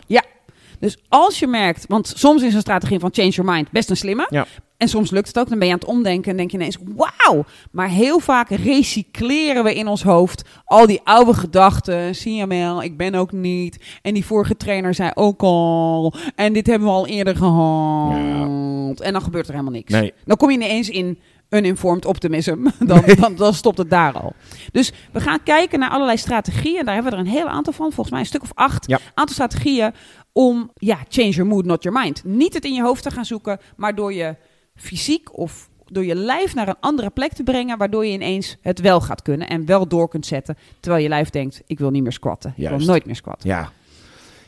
Dus 0.78 0.98
als 1.08 1.38
je 1.38 1.46
merkt, 1.46 1.84
want 1.88 2.12
soms 2.16 2.42
is 2.42 2.54
een 2.54 2.60
strategie 2.60 2.98
van 2.98 3.10
change 3.12 3.28
your 3.28 3.52
mind 3.52 3.70
best 3.70 3.90
een 3.90 3.96
slimme. 3.96 4.26
Ja. 4.30 4.46
En 4.76 4.88
soms 4.88 5.10
lukt 5.10 5.26
het 5.26 5.38
ook, 5.38 5.48
dan 5.48 5.58
ben 5.58 5.66
je 5.66 5.72
aan 5.72 5.80
het 5.80 5.88
omdenken 5.88 6.30
en 6.30 6.36
denk 6.36 6.50
je 6.50 6.56
ineens, 6.56 6.78
wauw. 6.96 7.44
Maar 7.70 7.88
heel 7.88 8.18
vaak 8.18 8.48
recycleren 8.48 9.64
we 9.64 9.74
in 9.74 9.88
ons 9.88 10.02
hoofd 10.02 10.48
al 10.64 10.86
die 10.86 11.00
oude 11.04 11.34
gedachten. 11.34 12.14
Zie 12.14 12.34
je 12.34 12.46
wel, 12.46 12.82
ik 12.82 12.96
ben 12.96 13.14
ook 13.14 13.32
niet. 13.32 13.98
En 14.02 14.14
die 14.14 14.24
vorige 14.24 14.56
trainer 14.56 14.94
zei 14.94 15.10
ook 15.14 15.42
al. 15.42 16.14
En 16.34 16.52
dit 16.52 16.66
hebben 16.66 16.88
we 16.88 16.94
al 16.94 17.06
eerder 17.06 17.36
gehad. 17.36 19.00
En 19.00 19.12
dan 19.12 19.22
gebeurt 19.22 19.46
er 19.46 19.52
helemaal 19.52 19.72
niks. 19.72 19.92
Nee. 19.92 20.12
Dan 20.24 20.36
kom 20.36 20.50
je 20.50 20.56
ineens 20.56 20.88
in 20.88 21.18
uninformed 21.54 22.04
optimism. 22.04 22.66
Dan, 22.86 23.02
dan, 23.20 23.34
dan 23.34 23.54
stopt 23.54 23.78
het 23.78 23.90
daar 23.90 24.12
al. 24.12 24.32
Dus 24.72 24.92
we 25.12 25.20
gaan 25.20 25.42
kijken 25.42 25.78
naar 25.78 25.90
allerlei 25.90 26.18
strategieën. 26.18 26.84
Daar 26.84 26.94
hebben 26.94 27.12
we 27.12 27.18
er 27.18 27.24
een 27.24 27.32
heel 27.32 27.48
aantal 27.48 27.72
van. 27.72 27.86
Volgens 27.86 28.10
mij 28.10 28.20
een 28.20 28.26
stuk 28.26 28.42
of 28.42 28.52
acht. 28.54 28.86
Ja. 28.86 28.98
Aantal 29.14 29.34
strategieën 29.34 29.92
om, 30.32 30.70
ja, 30.74 30.98
change 31.08 31.30
your 31.30 31.50
mood, 31.50 31.64
not 31.64 31.82
your 31.82 32.00
mind. 32.00 32.24
Niet 32.24 32.54
het 32.54 32.64
in 32.64 32.74
je 32.74 32.82
hoofd 32.82 33.02
te 33.02 33.10
gaan 33.10 33.24
zoeken, 33.24 33.58
maar 33.76 33.94
door 33.94 34.12
je 34.12 34.36
fysiek 34.74 35.38
of 35.38 35.68
door 35.86 36.04
je 36.04 36.14
lijf 36.14 36.54
naar 36.54 36.68
een 36.68 36.80
andere 36.80 37.10
plek 37.10 37.32
te 37.32 37.42
brengen, 37.42 37.78
waardoor 37.78 38.06
je 38.06 38.12
ineens 38.12 38.56
het 38.60 38.80
wel 38.80 39.00
gaat 39.00 39.22
kunnen 39.22 39.48
en 39.48 39.66
wel 39.66 39.88
door 39.88 40.08
kunt 40.08 40.26
zetten, 40.26 40.56
terwijl 40.80 41.02
je 41.02 41.08
lijf 41.08 41.30
denkt, 41.30 41.62
ik 41.66 41.78
wil 41.78 41.90
niet 41.90 42.02
meer 42.02 42.12
squatten. 42.12 42.50
Ik 42.50 42.56
Juist. 42.56 42.76
wil 42.76 42.86
nooit 42.86 43.06
meer 43.06 43.16
squatten. 43.16 43.48
Ja. 43.48 43.72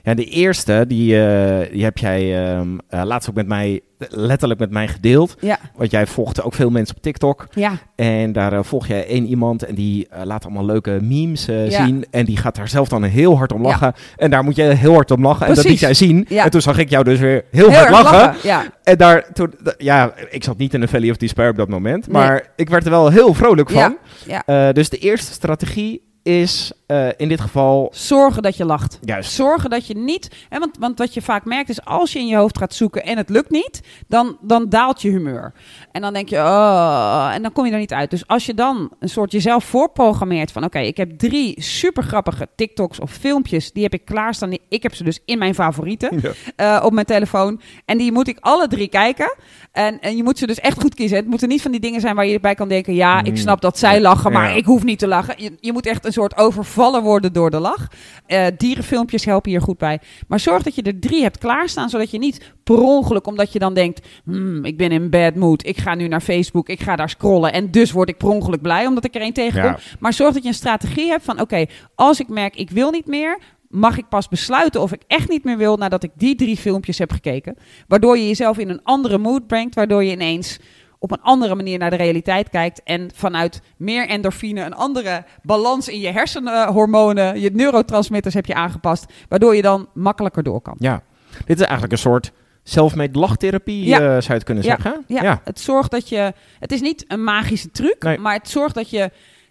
Ja, 0.07 0.15
de 0.15 0.25
eerste, 0.25 0.85
die, 0.89 1.25
eh, 1.27 1.71
die 1.73 1.85
heb 1.85 1.99
jij 1.99 2.47
ehm, 2.51 2.69
eh, 2.89 3.03
laatst 3.05 3.29
ook 3.29 3.35
met 3.35 3.47
mij, 3.47 3.81
letterlijk 4.09 4.61
met 4.61 4.71
mij 4.71 4.89
gedeeld. 4.89 5.37
Ja, 5.41 5.59
Want 5.77 5.91
jij 5.91 6.07
volgt 6.07 6.43
ook 6.43 6.55
veel 6.55 6.71
mensen 6.71 6.97
op 6.97 7.03
TikTok. 7.03 7.47
ja, 7.51 7.73
En 7.97 8.33
daar 8.33 8.53
eh, 8.53 8.59
volg 8.63 8.87
jij 8.87 9.07
één 9.07 9.27
iemand 9.27 9.63
en 9.63 9.75
die 9.75 10.09
laat 10.25 10.45
allemaal 10.45 10.65
leuke 10.65 10.99
memes 11.03 11.45
Ja. 11.45 11.85
zien. 11.85 12.07
En 12.11 12.25
die 12.25 12.37
gaat 12.37 12.57
daar 12.57 12.69
zelf 12.69 12.89
dan 12.89 13.03
heel 13.03 13.37
hard 13.37 13.53
om 13.53 13.63
Ja. 13.63 13.69
lachen. 13.69 13.93
En 14.17 14.31
daar 14.31 14.45
moet 14.45 14.57
je 14.57 14.63
heel 14.63 14.93
hard 14.93 15.11
om 15.11 15.23
lachen. 15.23 15.47
En 15.47 15.55
dat 15.55 15.65
liet 15.65 15.79
jij 15.79 15.95
zien. 15.95 16.27
Ja. 16.29 16.45
En 16.45 16.51
toen 16.51 16.61
zag 16.63 16.79
ik 16.79 16.91
jou 16.91 17.05
dus 17.05 17.19
weer 17.19 17.45
heel, 17.51 17.73
hard 17.73 17.91
lachen. 17.91 18.35
Ja, 18.49 18.65
En 18.83 18.97
daar, 18.97 19.33
toen, 19.33 19.53
ja, 19.79 20.13
ik 20.31 20.45
zat 20.45 20.59
niet 20.59 20.75
in 20.75 20.83
een 20.83 20.89
Valley 20.89 21.11
of 21.11 21.17
Despair 21.17 21.51
op 21.51 21.57
dat 21.57 21.69
moment. 21.69 22.07
Nee. 22.07 22.23
Maar 22.23 22.47
ik 22.57 22.69
werd 22.69 22.85
er 22.85 22.91
wel 22.91 23.11
heel 23.11 23.35
vrolijk 23.35 23.71
van. 23.71 23.97
Ja, 24.27 24.73
dus 24.73 24.89
de 24.89 24.99
eerste 24.99 25.33
strategie 25.33 26.03
is 26.27 26.73
eh, 26.87 27.09
in 27.17 27.29
dit 27.29 27.41
geval 27.41 27.89
zorgen 27.93 28.43
dat 28.43 28.57
je 28.57 28.65
lacht. 28.65 28.99
juist. 29.03 29.33
Zorgen 29.33 29.71
dat 29.71 29.87
je 29.87 29.95
niet. 29.97 30.31
Hè, 30.49 30.59
want, 30.59 30.77
want 30.79 30.99
wat 30.99 31.15
je 31.15 31.23
vaak 31.23 31.45
merkt 31.45 31.69
is 31.69 31.85
als 31.85 32.13
je 32.13 32.19
in 32.19 32.27
je 32.27 32.37
hoofd 32.37 32.59
gaat 32.59 32.75
zoeken 32.75 33.05
en 33.05 33.17
het 33.17 33.29
lukt 33.29 33.51
niet, 33.51 33.81
dan, 34.09 34.37
dan 34.41 34.69
daalt 34.69 35.03
je 35.03 35.09
humeur. 35.11 35.53
En 35.93 36.01
dan 36.01 36.13
denk 36.13 36.29
je, 36.29 36.37
oh, 36.37 37.31
en 37.35 37.43
dan 37.43 37.53
kom 37.53 37.67
je 37.67 37.73
er 37.73 37.79
niet 37.79 37.93
uit. 37.93 38.11
Dus 38.11 38.27
als 38.27 38.47
je 38.47 38.55
dan 38.55 38.91
een 39.01 39.09
soort 39.09 39.33
jezelf 39.33 39.65
voorprogrammeert 39.65 40.53
van: 40.53 40.65
oké, 40.65 40.79
ik 40.79 40.97
heb 40.97 41.19
drie 41.19 41.63
super 41.63 42.03
grappige 42.03 42.49
TikToks 42.57 43.01
of 43.01 43.11
filmpjes, 43.11 43.73
die 43.73 43.83
heb 43.83 43.95
ik 43.95 44.05
klaarstaan. 44.05 44.57
Ik 44.69 44.83
heb 44.83 44.95
ze 44.95 45.05
dus 45.05 45.19
in 45.25 45.39
mijn 45.39 45.55
favorieten 45.55 46.21
Ja. 46.23 46.31
eh, 46.79 46.85
op 46.85 46.93
mijn 46.93 47.07
telefoon. 47.07 47.61
En 47.85 47.99
die 47.99 48.13
moet 48.13 48.29
ik 48.29 48.39
alle 48.41 48.69
drie 48.69 48.89
kijken. 48.89 49.35
En, 49.73 50.01
en 50.01 50.17
je 50.17 50.23
moet 50.23 50.39
ze 50.39 50.47
dus 50.47 50.61
echt 50.61 50.81
goed 50.81 50.95
kiezen. 50.95 51.17
Het 51.17 51.27
moeten 51.27 51.49
niet 51.49 51.63
van 51.63 51.71
die 51.71 51.81
dingen 51.81 52.01
zijn 52.01 52.15
waar 52.15 52.27
je 52.27 52.41
bij 52.41 52.55
kan 52.55 52.69
denken: 52.69 52.95
ja, 52.95 53.19
ik 53.23 53.31
Mm. 53.31 53.37
snap 53.37 53.61
dat 53.61 53.79
zij 53.79 54.01
lachen, 54.01 54.33
maar 54.33 54.49
Ja. 54.51 54.57
ik 54.57 54.65
hoef 54.65 54.85
niet 54.85 54.99
te 54.99 55.07
lachen. 55.07 55.35
Je, 55.43 55.53
je 55.61 55.73
moet 55.73 55.87
echt 55.87 56.05
een 56.05 56.13
soort 56.17 56.37
overvallen 56.37 57.03
worden 57.03 57.33
door 57.33 57.51
de 57.51 57.59
lach. 57.59 57.89
Eh, 58.27 58.47
dierenfilmpjes 58.57 59.25
helpen 59.25 59.51
hier 59.51 59.61
goed 59.61 59.79
bij. 59.79 60.01
Maar 60.29 60.41
zorg 60.41 60.63
dat 60.63 60.75
je 60.75 60.83
er 60.83 60.99
drie 60.99 61.23
hebt 61.23 61.39
klaarstaan, 61.39 61.89
zodat 61.89 62.11
je 62.11 62.19
niet 62.19 62.53
per 62.65 62.81
ongeluk, 62.81 63.27
omdat 63.27 63.53
je 63.53 63.59
dan 63.59 63.75
denkt: 63.75 64.07
hmm, 64.25 64.65
ik 64.65 64.77
ben 64.77 64.91
in 64.91 65.11
bad 65.11 65.35
mood, 65.35 65.67
ik 65.67 65.79
ga 65.79 65.95
nu 65.95 66.09
naar 66.09 66.21
Facebook, 66.21 66.69
ik 66.69 66.81
ga 66.81 66.97
daar 66.97 67.09
scrollen 67.09 67.53
en 67.53 67.71
dus 67.71 67.93
word 67.93 68.09
ik 68.09 68.17
per 68.17 68.29
ongeluk 68.29 68.63
blij 68.63 68.87
omdat 68.87 69.05
ik 69.05 69.15
er 69.15 69.21
één 69.21 69.33
tegenkom. 69.33 69.71
Ja. 69.71 69.79
Maar 69.99 70.13
zorg 70.13 70.35
dat 70.35 70.43
je 70.43 70.49
een 70.49 70.55
strategie 70.55 71.09
hebt 71.09 71.25
van: 71.25 71.41
oké, 71.41 71.65
als 71.95 72.21
ik 72.21 72.29
merk 72.29 72.57
ik 72.57 72.71
wil 72.71 72.91
niet 72.91 73.07
meer, 73.07 73.39
mag 73.69 73.99
ik 73.99 74.09
pas 74.09 74.29
besluiten 74.29 74.81
of 74.81 74.93
ik 74.93 75.03
echt 75.07 75.29
niet 75.29 75.45
meer 75.45 75.57
wil 75.57 75.77
nadat 75.77 76.03
ik 76.03 76.11
die 76.15 76.35
drie 76.35 76.57
filmpjes 76.57 76.99
heb 76.99 77.13
gekeken. 77.13 77.57
Waardoor 77.89 78.19
je 78.19 78.27
jezelf 78.27 78.59
in 78.59 78.69
een 78.69 78.83
andere 78.83 79.19
mood 79.19 79.47
brengt, 79.47 79.75
waardoor 79.75 80.05
je 80.05 80.13
ineens 80.13 80.59
op 80.99 81.11
een 81.11 81.23
andere 81.23 81.55
manier 81.55 81.79
naar 81.79 81.91
de 81.91 81.97
realiteit 81.97 82.49
kijkt 82.51 82.83
en 82.83 83.11
vanuit 83.15 83.61
meer 83.77 84.09
endorfine 84.09 84.63
een 84.65 84.75
andere 84.75 85.25
balans 85.43 85.89
in 85.89 86.01
je 86.01 86.11
hersenhormonen, 86.13 87.41
je 87.41 87.51
neurotransmitters 87.51 88.35
heb 88.35 88.47
je 88.47 88.55
aangepast, 88.55 89.05
waardoor 89.29 89.57
je 89.57 89.63
dan 89.63 89.89
makkelijker 89.95 90.43
door 90.43 90.61
kan. 90.61 90.77
Ja. 90.79 91.03
Dit 91.45 91.57
is 91.57 91.63
eigenlijk 91.63 91.93
een 91.93 91.99
soort 91.99 92.33
self-made 92.63 93.19
lachtherapie, 93.19 93.85
Ja. 93.85 93.97
eh, 93.99 94.05
zou 94.07 94.23
je 94.27 94.33
het 94.33 94.45
kunnen 94.45 94.65
Ja. 94.65 94.71
zeggen. 94.81 95.05
Ja, 95.07 95.41
het 95.45 95.61
zorgt 95.61 95.91
dat 95.91 96.09
je. 96.09 96.33
Het 96.59 96.73
is 96.73 96.81
niet 96.81 97.05
een 97.09 97.25
magische 97.25 97.71
truc, 97.71 98.03
Nee. 98.03 98.19
maar 98.19 98.35
het 98.35 98.49
zorgt 98.49 98.75
dat 98.75 98.91
je 98.91 99.11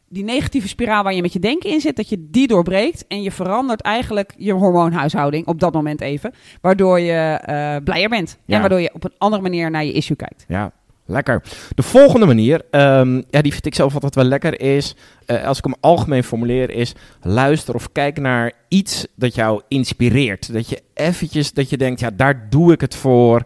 die 0.09 0.23
negatieve 0.23 0.67
spiraal 0.67 1.03
waar 1.03 1.13
je 1.13 1.21
met 1.21 1.33
je 1.33 1.39
denken 1.39 1.69
in 1.69 1.81
zit, 1.81 1.95
dat 1.95 2.09
je 2.09 2.27
die 2.29 2.47
doorbreekt 2.47 3.07
en 3.07 3.21
je 3.21 3.31
verandert 3.31 3.81
eigenlijk 3.81 4.33
je 4.37 4.51
hormoonhuishouding 4.53 5.47
op 5.47 5.59
dat 5.59 5.73
moment 5.73 6.01
even, 6.01 6.33
waardoor 6.61 6.99
je 6.99 7.13
eh, 7.13 7.75
blijer 7.83 8.09
bent 8.09 8.37
Ja. 8.45 8.53
en 8.55 8.59
waardoor 8.59 8.79
je 8.81 8.93
op 8.93 9.03
een 9.03 9.13
andere 9.17 9.41
manier 9.41 9.71
naar 9.71 9.83
je 9.85 9.91
issue 9.91 10.15
kijkt. 10.17 10.45
Ja, 10.47 10.71
lekker. 11.05 11.41
De 11.75 11.83
volgende 11.83 12.25
manier, 12.25 12.61
ehm, 12.71 13.21
ja, 13.29 13.41
die 13.41 13.51
vind 13.51 13.65
ik 13.65 13.75
zelf 13.75 13.93
altijd 13.93 14.15
wel 14.15 14.23
lekker, 14.23 14.61
is, 14.61 14.95
eh, 15.25 15.45
als 15.45 15.57
ik 15.57 15.63
hem 15.63 15.75
algemeen 15.79 16.23
formuleer, 16.23 16.69
is 16.69 16.93
luister 17.21 17.75
of 17.75 17.91
kijk 17.91 18.19
naar 18.19 18.53
iets 18.67 19.07
dat 19.15 19.35
jou 19.35 19.61
inspireert. 19.67 20.53
Dat 20.53 20.69
je 20.69 20.81
eventjes, 20.93 21.53
dat 21.53 21.69
je 21.69 21.77
denkt, 21.77 21.99
ja, 21.99 22.09
daar 22.15 22.47
doe 22.49 22.71
ik 22.71 22.81
het 22.81 22.95
voor. 22.95 23.43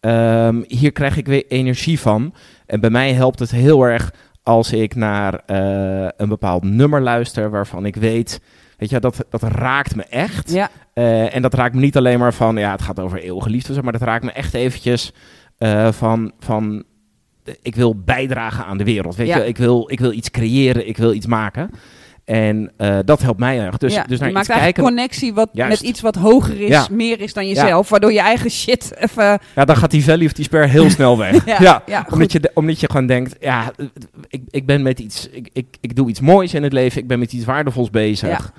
Ehm, 0.00 0.62
hier 0.66 0.92
krijg 0.92 1.16
ik 1.16 1.26
weer 1.26 1.44
energie 1.48 2.00
van. 2.00 2.34
En 2.66 2.80
bij 2.80 2.90
mij 2.90 3.12
helpt 3.12 3.38
het 3.38 3.50
heel 3.50 3.82
erg 3.82 4.12
als 4.42 4.72
ik 4.72 4.94
naar 4.94 5.42
eh, 5.46 6.08
een 6.16 6.28
bepaald 6.28 6.62
nummer 6.62 7.02
luister 7.02 7.50
waarvan 7.50 7.86
ik 7.86 7.96
weet, 7.96 8.40
Weet 8.78 8.90
je, 8.90 9.00
dat, 9.00 9.24
dat 9.30 9.42
raakt 9.42 9.96
me 9.96 10.02
echt. 10.04 10.50
Ja, 10.50 10.70
Eh, 10.92 11.34
en 11.34 11.42
dat 11.42 11.54
raakt 11.54 11.74
me 11.74 11.80
niet 11.80 11.96
alleen 11.96 12.18
maar 12.18 12.34
van, 12.34 12.56
ja, 12.56 12.70
het 12.70 12.82
gaat 12.82 13.00
over 13.00 13.18
eeuwige 13.18 13.50
liefde, 13.50 13.72
zeg 13.72 13.82
maar 13.82 13.92
dat 13.92 14.02
raakt 14.02 14.24
me 14.24 14.32
echt 14.32 14.54
eventjes 14.54 15.12
van, 15.90 16.32
van, 16.38 16.84
ik 17.62 17.74
wil 17.74 17.96
bijdragen 18.04 18.64
aan 18.64 18.78
de 18.78 18.84
wereld. 18.84 19.16
Weet 19.16 19.26
Ja. 19.26 19.36
je, 19.36 19.46
ik 19.46 19.56
wil, 19.56 19.84
ik 19.90 20.00
wil 20.00 20.12
iets 20.12 20.30
creëren, 20.30 20.88
ik 20.88 20.96
wil 20.96 21.12
iets 21.12 21.26
maken. 21.26 21.70
En 22.24 22.72
eh, 22.76 22.98
dat 23.04 23.22
helpt 23.22 23.38
mij 23.38 23.60
erg. 23.60 23.78
Dus, 23.78 23.94
ja. 23.94 24.04
dus 24.04 24.18
naar 24.18 24.28
je 24.28 24.34
maakt 24.34 24.46
kijken. 24.46 24.82
connectie 24.82 25.34
wat 25.34 25.48
Juist. 25.52 25.80
met 25.80 25.90
iets 25.90 26.00
wat 26.00 26.14
hoger 26.14 26.60
is, 26.60 26.68
Ja. 26.68 26.86
meer 26.90 27.20
is 27.20 27.32
dan 27.32 27.48
jezelf. 27.48 27.88
Waardoor 27.88 28.12
je 28.12 28.20
eigen 28.20 28.50
shit 28.50 28.94
even... 28.98 29.38
Ja, 29.54 29.64
dan 29.64 29.76
gaat 29.76 29.90
die 29.90 30.04
value 30.04 30.26
of 30.26 30.32
die 30.32 30.44
spare 30.44 30.66
heel 30.66 30.90
snel 30.98 31.18
weg. 31.18 31.58
Ja, 31.60 31.82
omdat, 32.10 32.32
je, 32.32 32.50
omdat 32.54 32.80
je 32.80 32.86
gewoon 32.90 33.06
denkt, 33.06 33.36
ja, 33.40 33.72
ik, 34.28 34.42
ik 34.50 34.66
ben 34.66 34.82
met 34.82 34.98
iets, 35.00 35.28
ik, 35.28 35.48
ik, 35.52 35.66
ik 35.80 35.96
doe 35.96 36.08
iets 36.08 36.20
moois 36.20 36.54
in 36.54 36.62
het 36.62 36.72
leven, 36.72 37.00
ik 37.00 37.08
ben 37.08 37.18
met 37.18 37.32
iets 37.32 37.44
waardevols 37.44 37.90
bezig. 37.90 38.52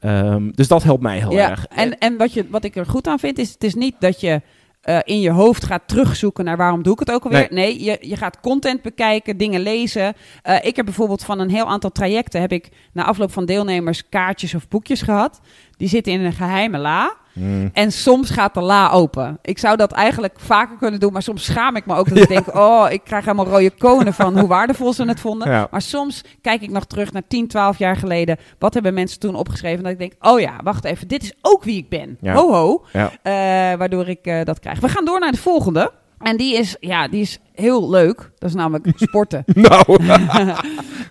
Ehm, 0.00 0.50
dus 0.54 0.68
dat 0.68 0.82
helpt 0.82 1.02
mij 1.02 1.18
heel 1.18 1.32
ja. 1.32 1.50
erg. 1.50 1.66
En, 1.66 1.98
en 1.98 2.16
wat, 2.16 2.32
je, 2.32 2.44
wat 2.50 2.64
ik 2.64 2.76
er 2.76 2.86
goed 2.86 3.06
aan 3.06 3.18
vind, 3.18 3.38
is 3.38 3.52
het 3.52 3.64
is 3.64 3.74
niet 3.74 3.94
dat 3.98 4.20
je 4.20 4.40
eh, 4.80 4.98
in 5.04 5.20
je 5.20 5.30
hoofd 5.30 5.64
gaat 5.64 5.88
terugzoeken 5.88 6.44
naar 6.44 6.56
waarom 6.56 6.82
doe 6.82 6.92
ik 6.92 6.98
het 6.98 7.10
ook 7.10 7.24
alweer. 7.24 7.46
Nee, 7.50 7.84
je, 7.84 7.98
je 8.00 8.16
gaat 8.16 8.40
content 8.40 8.82
bekijken, 8.82 9.36
dingen 9.36 9.60
lezen. 9.60 10.14
Eh, 10.42 10.64
ik 10.64 10.76
heb 10.76 10.84
bijvoorbeeld 10.84 11.24
van 11.24 11.38
een 11.38 11.50
heel 11.50 11.66
aantal 11.66 11.90
trajecten, 11.90 12.40
heb 12.40 12.52
ik 12.52 12.68
na 12.92 13.04
afloop 13.04 13.32
van 13.32 13.44
deelnemers 13.44 14.08
kaartjes 14.08 14.54
of 14.54 14.68
boekjes 14.68 15.02
gehad. 15.02 15.40
Die 15.76 15.88
zitten 15.88 16.12
in 16.12 16.20
een 16.20 16.32
geheime 16.32 16.78
la. 16.78 17.16
Mm. 17.32 17.70
En 17.72 17.92
soms 17.92 18.30
gaat 18.30 18.54
de 18.54 18.60
la 18.60 18.90
open. 18.90 19.38
Ik 19.42 19.58
zou 19.58 19.76
dat 19.76 19.92
eigenlijk 19.92 20.34
vaker 20.40 20.76
kunnen 20.76 21.00
doen, 21.00 21.12
maar 21.12 21.22
soms 21.22 21.44
schaam 21.44 21.76
ik 21.76 21.86
me 21.86 21.94
ook 21.94 22.08
dat 22.08 22.18
ik 22.18 22.28
denk: 22.28 22.54
oh, 22.54 22.86
ik 22.90 23.04
krijg 23.04 23.24
helemaal 23.24 23.46
rode 23.46 23.70
konen 23.70 24.14
van 24.14 24.38
hoe 24.38 24.48
waardevol 24.48 24.92
ze 24.92 25.04
het 25.04 25.20
vonden. 25.20 25.50
Ja. 25.50 25.68
Maar 25.70 25.82
soms 25.82 26.24
kijk 26.40 26.62
ik 26.62 26.70
nog 26.70 26.84
terug 26.84 27.12
naar 27.12 27.26
10, 27.28 27.48
12 27.48 27.78
jaar 27.78 27.96
geleden. 27.96 28.36
Wat 28.58 28.74
hebben 28.74 28.94
mensen 28.94 29.20
toen 29.20 29.34
opgeschreven? 29.34 29.82
Dat 29.82 29.92
ik 29.92 29.98
denk: 29.98 30.12
oh 30.20 30.40
ja, 30.40 30.60
wacht 30.62 30.84
even, 30.84 31.08
dit 31.08 31.22
is 31.22 31.32
ook 31.40 31.64
wie 31.64 31.76
ik 31.76 31.88
ben. 31.88 32.18
Ja. 32.20 32.34
Ho 32.34 32.52
ho. 32.52 32.84
Eh, 32.92 33.32
waardoor 33.74 34.08
ik 34.08 34.26
eh, 34.26 34.44
dat 34.44 34.58
krijg. 34.58 34.80
We 34.80 34.88
gaan 34.88 35.04
door 35.04 35.20
naar 35.20 35.32
de 35.32 35.38
volgende. 35.38 35.92
En 36.18 36.36
die 36.36 36.56
is, 36.56 36.76
ja, 36.80 37.08
die 37.08 37.20
is 37.20 37.38
heel 37.54 37.90
leuk. 37.90 38.30
Dat 38.38 38.48
is 38.48 38.54
namelijk 38.54 38.92
sporten. 39.08 39.44
Nou, 39.46 39.98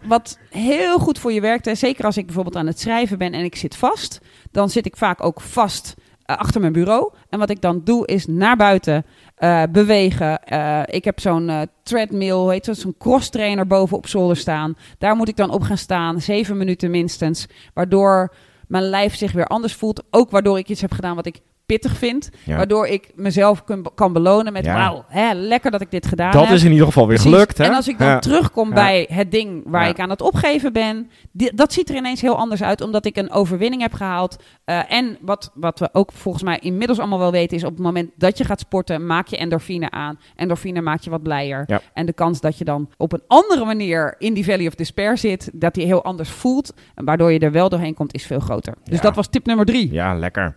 Wat 0.07 0.37
heel 0.49 0.99
goed 0.99 1.19
voor 1.19 1.31
je 1.31 1.41
werkt, 1.41 1.65
hè, 1.65 1.75
zeker 1.75 2.05
als 2.05 2.17
ik 2.17 2.25
bijvoorbeeld 2.25 2.55
aan 2.55 2.67
het 2.67 2.79
schrijven 2.79 3.17
ben 3.17 3.33
en 3.33 3.43
ik 3.43 3.55
zit 3.55 3.75
vast, 3.75 4.19
dan 4.51 4.69
zit 4.69 4.85
ik 4.85 4.97
vaak 4.97 5.23
ook 5.23 5.41
vast 5.41 5.95
achter 6.37 6.61
mijn 6.61 6.73
bureau. 6.73 7.11
En 7.29 7.39
wat 7.39 7.49
ik 7.49 7.61
dan 7.61 7.81
doe 7.83 8.07
is 8.07 8.25
naar 8.27 8.55
buiten 8.55 9.05
eh, 9.35 9.63
bewegen. 9.71 10.43
Eh, 10.43 10.81
ik 10.85 11.03
heb 11.03 11.19
zo'n 11.19 11.49
eh, 11.49 11.61
treadmill, 11.83 12.49
heet 12.49 12.65
het, 12.65 12.77
zo'n 12.77 12.95
cross 12.97 13.29
trainer 13.29 13.67
boven 13.67 13.97
op 13.97 14.07
zolder 14.07 14.37
staan. 14.37 14.75
Daar 14.97 15.15
moet 15.15 15.27
ik 15.27 15.35
dan 15.35 15.49
op 15.49 15.61
gaan 15.61 15.77
staan, 15.77 16.21
zeven 16.21 16.57
minuten 16.57 16.91
minstens, 16.91 17.47
waardoor 17.73 18.33
mijn 18.67 18.83
lijf 18.83 19.15
zich 19.15 19.31
weer 19.31 19.47
anders 19.47 19.73
voelt. 19.73 20.03
Ook 20.09 20.29
waardoor 20.29 20.57
ik 20.57 20.69
iets 20.69 20.81
heb 20.81 20.91
gedaan 20.91 21.15
wat 21.15 21.25
ik 21.25 21.41
pittig 21.69 21.97
vind. 21.97 22.29
Ja. 22.45 22.55
Waardoor 22.55 22.87
ik 22.87 23.11
mezelf 23.15 23.63
kun- 23.63 23.85
kan 23.95 24.13
belonen 24.13 24.53
met, 24.53 24.65
Ja. 24.65 24.73
wauw, 24.73 25.05
hè, 25.07 25.33
lekker 25.33 25.71
dat 25.71 25.81
ik 25.81 25.91
dit 25.91 26.05
gedaan 26.07 26.31
dat 26.31 26.45
heb. 26.45 26.55
is 26.55 26.63
in 26.63 26.71
ieder 26.71 26.85
geval 26.85 27.07
weer 27.07 27.15
Precies. 27.17 27.33
gelukt. 27.33 27.57
Hè? 27.57 27.63
En 27.63 27.73
als 27.73 27.87
ik 27.87 27.97
dan 27.97 28.07
Ja. 28.07 28.19
terugkom 28.19 28.69
bij 28.73 29.07
het 29.11 29.31
ding 29.31 29.63
waar 29.65 29.87
ik 29.87 29.99
aan 29.99 30.09
het 30.09 30.21
opgeven 30.21 30.73
ben, 30.73 31.09
dat 31.31 31.73
ziet 31.73 31.89
er 31.89 31.95
ineens 31.95 32.21
heel 32.21 32.37
anders 32.37 32.63
uit, 32.63 32.81
omdat 32.81 33.05
ik 33.05 33.17
een 33.17 33.31
overwinning 33.31 33.81
heb 33.81 33.93
gehaald. 33.93 34.35
Eh, 34.65 34.91
en 34.91 35.17
wat, 35.21 35.51
wat 35.53 35.79
we 35.79 35.89
ook 35.91 36.11
volgens 36.11 36.43
mij 36.43 36.59
inmiddels 36.61 36.99
allemaal 36.99 37.19
wel 37.19 37.31
weten, 37.31 37.57
is 37.57 37.63
op 37.63 37.71
het 37.73 37.79
moment 37.81 38.09
dat 38.15 38.37
je 38.37 38.43
gaat 38.43 38.59
sporten, 38.59 39.05
maak 39.05 39.27
je 39.27 39.37
endorfine 39.37 39.91
aan. 39.91 40.19
Endorfine 40.35 40.81
maakt 40.81 41.03
je 41.03 41.09
wat 41.09 41.23
blijer. 41.23 41.81
En 41.93 42.05
de 42.05 42.13
kans 42.13 42.41
dat 42.41 42.57
je 42.57 42.63
dan 42.65 42.89
op 42.97 43.13
een 43.13 43.23
andere 43.27 43.65
manier 43.65 44.15
in 44.17 44.33
die 44.33 44.45
Valley 44.45 44.67
of 44.67 44.75
Despair 44.75 45.17
zit, 45.17 45.49
dat 45.53 45.73
die 45.73 45.85
heel 45.85 46.03
anders 46.03 46.29
voelt, 46.29 46.73
en 46.95 47.05
waardoor 47.05 47.31
je 47.31 47.39
er 47.39 47.51
wel 47.51 47.69
doorheen 47.69 47.93
komt, 47.93 48.13
is 48.13 48.25
veel 48.25 48.39
groter. 48.39 48.73
Dus 48.83 49.01
dat 49.01 49.15
was 49.15 49.27
tip 49.27 49.45
nummer 49.45 49.65
drie. 49.65 49.91
Ja, 49.91 50.15
lekker. 50.15 50.55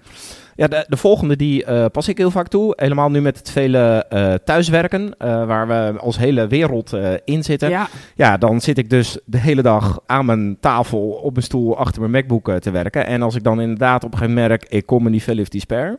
Ja, 0.55 0.67
de, 0.67 0.85
de 0.89 0.97
volgende 0.97 1.37
die 1.37 1.65
eh, 1.65 1.85
pas 1.93 2.09
ik 2.09 2.19
heel 2.19 2.31
vaak 2.31 2.49
toe. 2.49 2.73
Helemaal 2.77 3.11
nu 3.11 3.21
met 3.21 3.39
het 3.39 3.51
vele 3.51 4.05
eh, 4.09 4.35
thuiswerken, 4.45 5.15
eh, 5.19 5.47
waar 5.47 5.69
we 5.69 5.99
als 5.99 6.19
hele 6.19 6.47
wereld 6.47 6.97
in 7.25 7.43
zitten. 7.43 7.69
Ja. 7.69 7.89
Ja, 8.15 8.37
dan 8.37 8.61
zit 8.61 8.79
ik 8.79 8.91
dus 8.91 9.19
de 9.25 9.39
hele 9.39 9.63
dag 9.63 10.01
aan 10.07 10.27
mijn 10.27 10.57
tafel 10.61 11.01
op 11.01 11.33
mijn 11.33 11.45
stoel 11.45 11.77
achter 11.77 12.01
mijn 12.01 12.13
MacBook 12.13 12.61
te 12.61 12.71
werken. 12.71 13.07
En 13.07 13.23
als 13.23 13.35
ik 13.35 13.43
dan 13.45 13.61
inderdaad 13.61 14.05
op 14.05 14.13
een 14.13 14.19
gegeven 14.19 14.35
moment 14.35 14.49
merk, 14.61 14.73
ik 14.73 14.87
kom 14.87 15.07
in 15.07 15.13
die 15.13 15.41
of 15.41 15.49
Despair, 15.49 15.99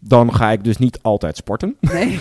dan 0.00 0.34
ga 0.34 0.50
ik 0.50 0.64
dus 0.64 0.76
niet 0.76 0.98
altijd 1.02 1.36
sporten. 1.36 1.76
nee. 1.80 2.20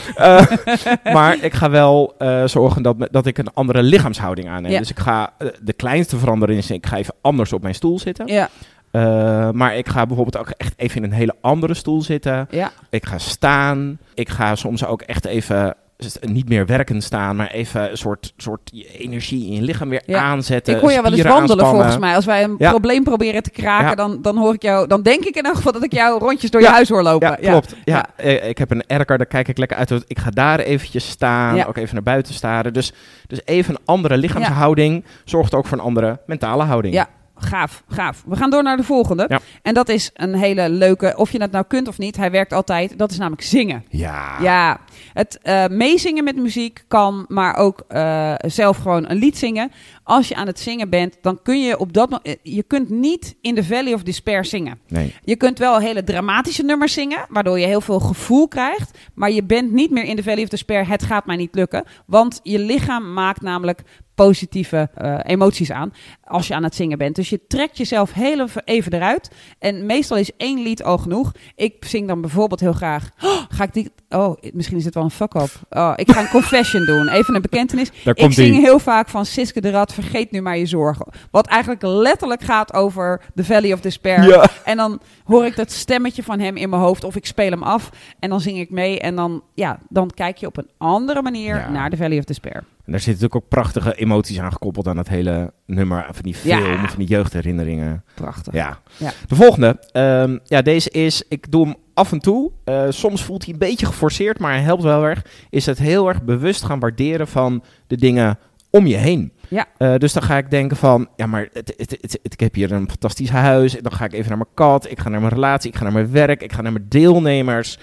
Maar 1.13 1.43
ik 1.43 1.53
ga 1.53 1.69
wel 1.69 2.15
zorgen 2.45 2.83
dat, 2.83 3.07
dat 3.11 3.25
ik 3.25 3.37
een 3.37 3.53
andere 3.53 3.83
lichaamshouding 3.83 4.49
aanneem. 4.49 4.71
Ja. 4.71 4.79
Dus 4.79 4.89
ik 4.89 4.99
ga, 4.99 5.33
de 5.61 5.73
kleinste 5.73 6.17
verandering 6.17 6.59
is, 6.59 6.71
ik 6.71 6.85
ga 6.85 6.97
even 6.97 7.15
anders 7.21 7.53
op 7.53 7.61
mijn 7.61 7.75
stoel 7.75 7.99
zitten. 7.99 8.27
ja, 8.27 8.49
Eh, 8.93 9.49
maar 9.51 9.75
ik 9.77 9.89
ga 9.89 10.05
bijvoorbeeld 10.05 10.37
ook 10.37 10.49
echt 10.57 10.73
even 10.77 10.97
in 10.97 11.03
een 11.03 11.11
hele 11.17 11.35
andere 11.41 11.73
stoel 11.73 12.01
zitten. 12.01 12.47
ja. 12.49 12.71
Ik 12.89 13.05
ga 13.05 13.17
staan. 13.17 13.97
Ik 14.13 14.29
ga 14.29 14.55
soms 14.55 14.85
ook 14.85 15.01
echt 15.01 15.25
even 15.25 15.75
niet 16.21 16.49
meer 16.49 16.65
werken 16.65 17.01
staan, 17.01 17.35
maar 17.35 17.47
even 17.51 17.91
een 17.91 17.97
soort, 17.97 18.33
soort 18.37 18.71
energie 18.97 19.45
in 19.47 19.53
je 19.53 19.61
lichaam 19.61 19.89
weer 19.89 20.01
Ja. 20.05 20.21
aanzetten. 20.21 20.73
Ik 20.75 20.81
hoor 20.81 20.89
jou 20.91 21.01
wel 21.03 21.11
eens 21.13 21.21
wandelen 21.21 21.41
aanspannen. 21.49 21.75
volgens 21.75 21.97
mij. 21.97 22.15
Als 22.15 22.25
wij 22.25 22.43
een 22.43 22.55
Ja. 22.57 22.69
probleem 22.69 23.03
proberen 23.03 23.43
te 23.43 23.49
kraken, 23.49 23.87
Ja. 23.87 23.95
dan, 23.95 24.21
dan 24.21 24.37
hoor 24.37 24.53
ik 24.53 24.61
jou. 24.61 24.87
Dan 24.87 25.01
denk 25.01 25.23
ik 25.23 25.35
in 25.35 25.43
elk 25.43 25.55
geval 25.55 25.71
dat 25.71 25.83
ik 25.83 25.93
jou 25.93 26.19
rondjes 26.19 26.51
door 26.51 26.61
je 26.61 26.67
huis 26.67 26.89
hoor 26.89 27.03
lopen. 27.03 27.27
Ja, 27.41 27.49
klopt. 27.49 27.75
Ja. 27.85 28.05
eh, 28.15 28.49
Ik 28.49 28.57
heb 28.57 28.71
een 28.71 28.83
erker, 28.87 29.17
daar 29.17 29.27
kijk 29.27 29.47
ik 29.47 29.57
lekker 29.57 29.77
uit. 29.77 30.03
Ik 30.07 30.19
ga 30.19 30.29
daar 30.29 30.59
eventjes 30.59 31.09
staan, 31.09 31.55
Ja. 31.55 31.65
ook 31.65 31.77
even 31.77 31.93
naar 31.93 32.03
buiten 32.03 32.33
staren. 32.33 32.73
Dus, 32.73 32.93
dus 33.27 33.39
even 33.45 33.73
een 33.73 33.81
andere 33.85 34.17
lichaamshouding 34.17 35.05
zorgt 35.25 35.53
ook 35.53 35.65
voor 35.67 35.77
een 35.77 35.83
andere 35.83 36.19
mentale 36.25 36.63
houding. 36.63 36.93
Ja. 36.93 37.07
Gaaf, 37.35 37.83
gaaf. 37.87 38.23
We 38.25 38.35
gaan 38.35 38.49
door 38.49 38.63
naar 38.63 38.77
de 38.77 38.83
volgende. 38.83 39.25
Ja. 39.27 39.39
En 39.61 39.73
dat 39.73 39.89
is 39.89 40.09
een 40.13 40.35
hele 40.35 40.69
leuke, 40.69 41.13
of 41.17 41.31
je 41.31 41.41
het 41.41 41.51
nou 41.51 41.65
kunt 41.67 41.87
of 41.87 41.97
niet, 41.97 42.17
hij 42.17 42.31
werkt 42.31 42.53
altijd. 42.53 42.97
Dat 42.97 43.11
is 43.11 43.17
namelijk 43.17 43.41
zingen. 43.41 43.85
Ja. 43.89 44.39
Ja, 44.41 44.79
het 45.13 45.39
eh, 45.41 45.67
meezingen 45.67 46.23
met 46.23 46.35
muziek 46.35 46.83
kan, 46.87 47.25
maar 47.27 47.55
ook 47.55 47.83
eh, 47.87 48.33
zelf 48.37 48.77
gewoon 48.77 49.09
een 49.09 49.17
lied 49.17 49.37
zingen. 49.37 49.71
Als 50.03 50.27
je 50.27 50.35
aan 50.35 50.47
het 50.47 50.59
zingen 50.59 50.89
bent, 50.89 51.17
dan 51.21 51.39
kun 51.43 51.61
je 51.61 51.79
op 51.79 51.93
dat 51.93 52.09
mo- 52.09 52.19
eh, 52.23 52.35
je 52.43 52.63
kunt 52.63 52.89
niet 52.89 53.35
in 53.41 53.55
de 53.55 53.63
Valley 53.63 53.93
of 53.93 54.03
Despair 54.03 54.45
zingen. 54.45 54.79
Nee. 54.87 55.15
Je 55.23 55.35
kunt 55.35 55.59
wel 55.59 55.79
hele 55.79 56.03
dramatische 56.03 56.63
nummers 56.63 56.93
zingen, 56.93 57.25
waardoor 57.29 57.59
je 57.59 57.65
heel 57.65 57.81
veel 57.81 57.99
gevoel 57.99 58.47
krijgt. 58.47 58.97
Maar 59.13 59.31
je 59.31 59.43
bent 59.43 59.71
niet 59.71 59.91
meer 59.91 60.03
in 60.03 60.15
de 60.15 60.23
Valley 60.23 60.43
of 60.43 60.49
Despair, 60.49 60.87
het 60.87 61.03
gaat 61.03 61.25
mij 61.25 61.35
niet 61.35 61.55
lukken. 61.55 61.83
Want 62.05 62.39
je 62.43 62.59
lichaam 62.59 63.13
maakt 63.13 63.41
namelijk 63.41 63.81
positieve 64.15 64.89
eh, 64.95 65.19
emoties 65.23 65.71
aan 65.71 65.93
als 66.23 66.47
je 66.47 66.53
aan 66.55 66.63
het 66.63 66.75
zingen 66.75 66.97
bent. 66.97 67.15
Dus 67.15 67.29
je 67.29 67.41
trekt 67.47 67.77
jezelf 67.77 68.13
heel 68.13 68.47
even- 68.65 68.93
eruit. 68.93 69.31
En 69.59 69.85
meestal 69.85 70.17
is 70.17 70.31
één 70.37 70.61
lied 70.63 70.83
al 70.83 70.97
genoeg. 70.97 71.31
Ik 71.55 71.85
zing 71.85 72.07
dan 72.07 72.21
bijvoorbeeld 72.21 72.59
heel 72.59 72.73
graag... 72.73 73.09
Oh, 73.21 73.41
ga 73.49 73.63
ik 73.63 73.73
die... 73.73 73.91
Oh, 74.09 74.37
misschien 74.53 74.77
is 74.77 74.85
het 74.85 74.93
wel 74.93 75.03
een 75.03 75.11
fuck-up. 75.11 75.49
Oh, 75.69 75.93
ik 75.95 76.11
ga 76.11 76.21
een 76.21 76.29
confession 76.29 76.85
doen. 76.85 77.07
Even 77.07 77.35
een 77.35 77.41
bekentenis. 77.41 77.91
Daar 78.03 78.17
Ik 78.17 78.31
zing 78.33 78.51
die. 78.53 78.61
heel 78.61 78.79
vaak 78.79 79.09
van 79.09 79.25
Siske 79.25 79.61
de 79.61 79.69
Vergeet 79.93 80.31
nu 80.31 80.41
maar 80.41 80.57
je 80.57 80.65
zorgen. 80.65 81.07
Wat 81.31 81.47
eigenlijk 81.47 81.81
letterlijk 81.83 82.41
gaat 82.41 82.73
over 82.73 83.21
The 83.35 83.43
Valley 83.43 83.73
of 83.73 83.79
Despair. 83.81 84.23
Ja. 84.27 84.47
En 84.65 84.77
dan 84.77 84.99
hoor 85.23 85.45
ik 85.45 85.55
dat 85.55 85.71
stemmetje 85.71 86.23
van 86.23 86.39
hem 86.39 86.57
in 86.57 86.69
mijn 86.69 86.81
hoofd 86.81 87.03
of 87.03 87.15
ik 87.15 87.25
speel 87.25 87.49
hem 87.49 87.63
af. 87.63 87.89
En 88.19 88.29
dan 88.29 88.41
zing 88.41 88.57
ik 88.59 88.69
mee 88.69 88.99
en 88.99 89.15
dan, 89.15 89.43
ja, 89.53 89.79
dan 89.89 90.09
kijk 90.15 90.37
je 90.37 90.47
op 90.47 90.57
een 90.57 90.69
andere 90.77 91.21
manier 91.21 91.55
Ja. 91.55 91.69
naar 91.69 91.89
The 91.89 91.97
Valley 91.97 92.17
of 92.17 92.23
Despair. 92.23 92.55
En 92.85 92.91
daar 92.91 93.01
zitten 93.01 93.23
natuurlijk 93.23 93.43
ook 93.43 93.49
prachtige 93.63 93.95
emoties 93.95 94.39
aan 94.39 94.51
gekoppeld 94.51 94.87
aan 94.87 94.97
het 94.97 95.09
hele 95.09 95.53
nummer. 95.65 96.05
Van 96.11 96.23
die 96.23 96.35
Ja. 96.43 96.57
film, 96.57 96.87
van 96.87 96.97
die 96.99 97.07
jeugdherinneringen. 97.07 98.03
Prachtig. 98.13 98.53
Ja. 98.53 98.79
Ja. 98.97 99.11
De 99.27 99.35
volgende. 99.35 99.77
ehm, 99.91 100.37
ja, 100.43 100.61
deze 100.61 100.89
is, 100.89 101.23
ik 101.29 101.51
doe 101.51 101.65
hem 101.65 101.75
af 101.93 102.11
en 102.11 102.19
toe. 102.19 102.51
Eh, 102.63 102.83
soms 102.89 103.23
voelt 103.23 103.43
hij 103.43 103.53
een 103.53 103.59
beetje 103.59 103.85
geforceerd, 103.85 104.39
maar 104.39 104.51
hij 104.53 104.61
helpt 104.61 104.83
wel 104.83 105.03
erg. 105.03 105.25
Is 105.49 105.65
het 105.65 105.77
heel 105.77 106.07
erg 106.07 106.23
bewust 106.23 106.63
gaan 106.63 106.79
waarderen 106.79 107.27
van 107.27 107.63
de 107.87 107.97
dingen 107.97 108.39
om 108.69 108.85
je 108.87 108.95
heen. 108.95 109.31
Ja. 109.53 109.67
Eh, 109.77 109.95
dus 109.95 110.13
dan 110.13 110.23
ga 110.23 110.37
ik 110.37 110.49
denken 110.49 110.77
van, 110.77 111.07
ja, 111.15 111.25
maar 111.25 111.49
het, 111.53 111.73
het, 111.77 112.19
ik 112.21 112.39
heb 112.39 112.53
hier 112.53 112.71
een 112.71 112.89
fantastisch 112.89 113.29
huis. 113.29 113.77
Dan 113.81 113.91
ga 113.91 114.05
ik 114.05 114.13
even 114.13 114.27
naar 114.27 114.37
mijn 114.37 114.49
kat, 114.53 114.91
ik 114.91 114.99
ga 114.99 115.09
naar 115.09 115.19
mijn 115.19 115.33
relatie, 115.33 115.69
ik 115.69 115.77
ga 115.77 115.83
naar 115.83 115.93
mijn 115.93 116.11
werk, 116.11 116.41
ik 116.41 116.53
ga 116.53 116.61
naar 116.61 116.71
mijn 116.71 116.85
deelnemers. 116.89 117.77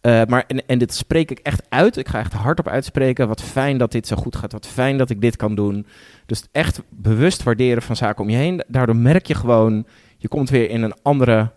Eh, 0.00 0.22
maar, 0.28 0.44
en, 0.46 0.66
en 0.66 0.78
dit 0.78 0.94
spreek 0.94 1.30
ik 1.30 1.38
echt 1.38 1.62
uit. 1.68 1.96
Ik 1.96 2.08
ga 2.08 2.18
echt 2.18 2.32
hardop 2.32 2.68
uitspreken. 2.68 3.28
Wat 3.28 3.42
fijn 3.42 3.78
dat 3.78 3.92
dit 3.92 4.06
zo 4.06 4.16
goed 4.16 4.36
gaat. 4.36 4.52
Wat 4.52 4.66
fijn 4.66 4.98
dat 4.98 5.10
ik 5.10 5.20
dit 5.20 5.36
kan 5.36 5.54
doen. 5.54 5.86
Dus 6.26 6.44
echt 6.52 6.82
bewust 6.90 7.42
waarderen 7.42 7.82
van 7.82 7.96
zaken 7.96 8.24
om 8.24 8.30
je 8.30 8.36
heen. 8.36 8.64
Daardoor 8.68 8.96
merk 8.96 9.26
je 9.26 9.34
gewoon, 9.34 9.86
je 10.16 10.28
komt 10.28 10.50
weer 10.50 10.70
in 10.70 10.82
een 10.82 10.94
andere 11.02 11.52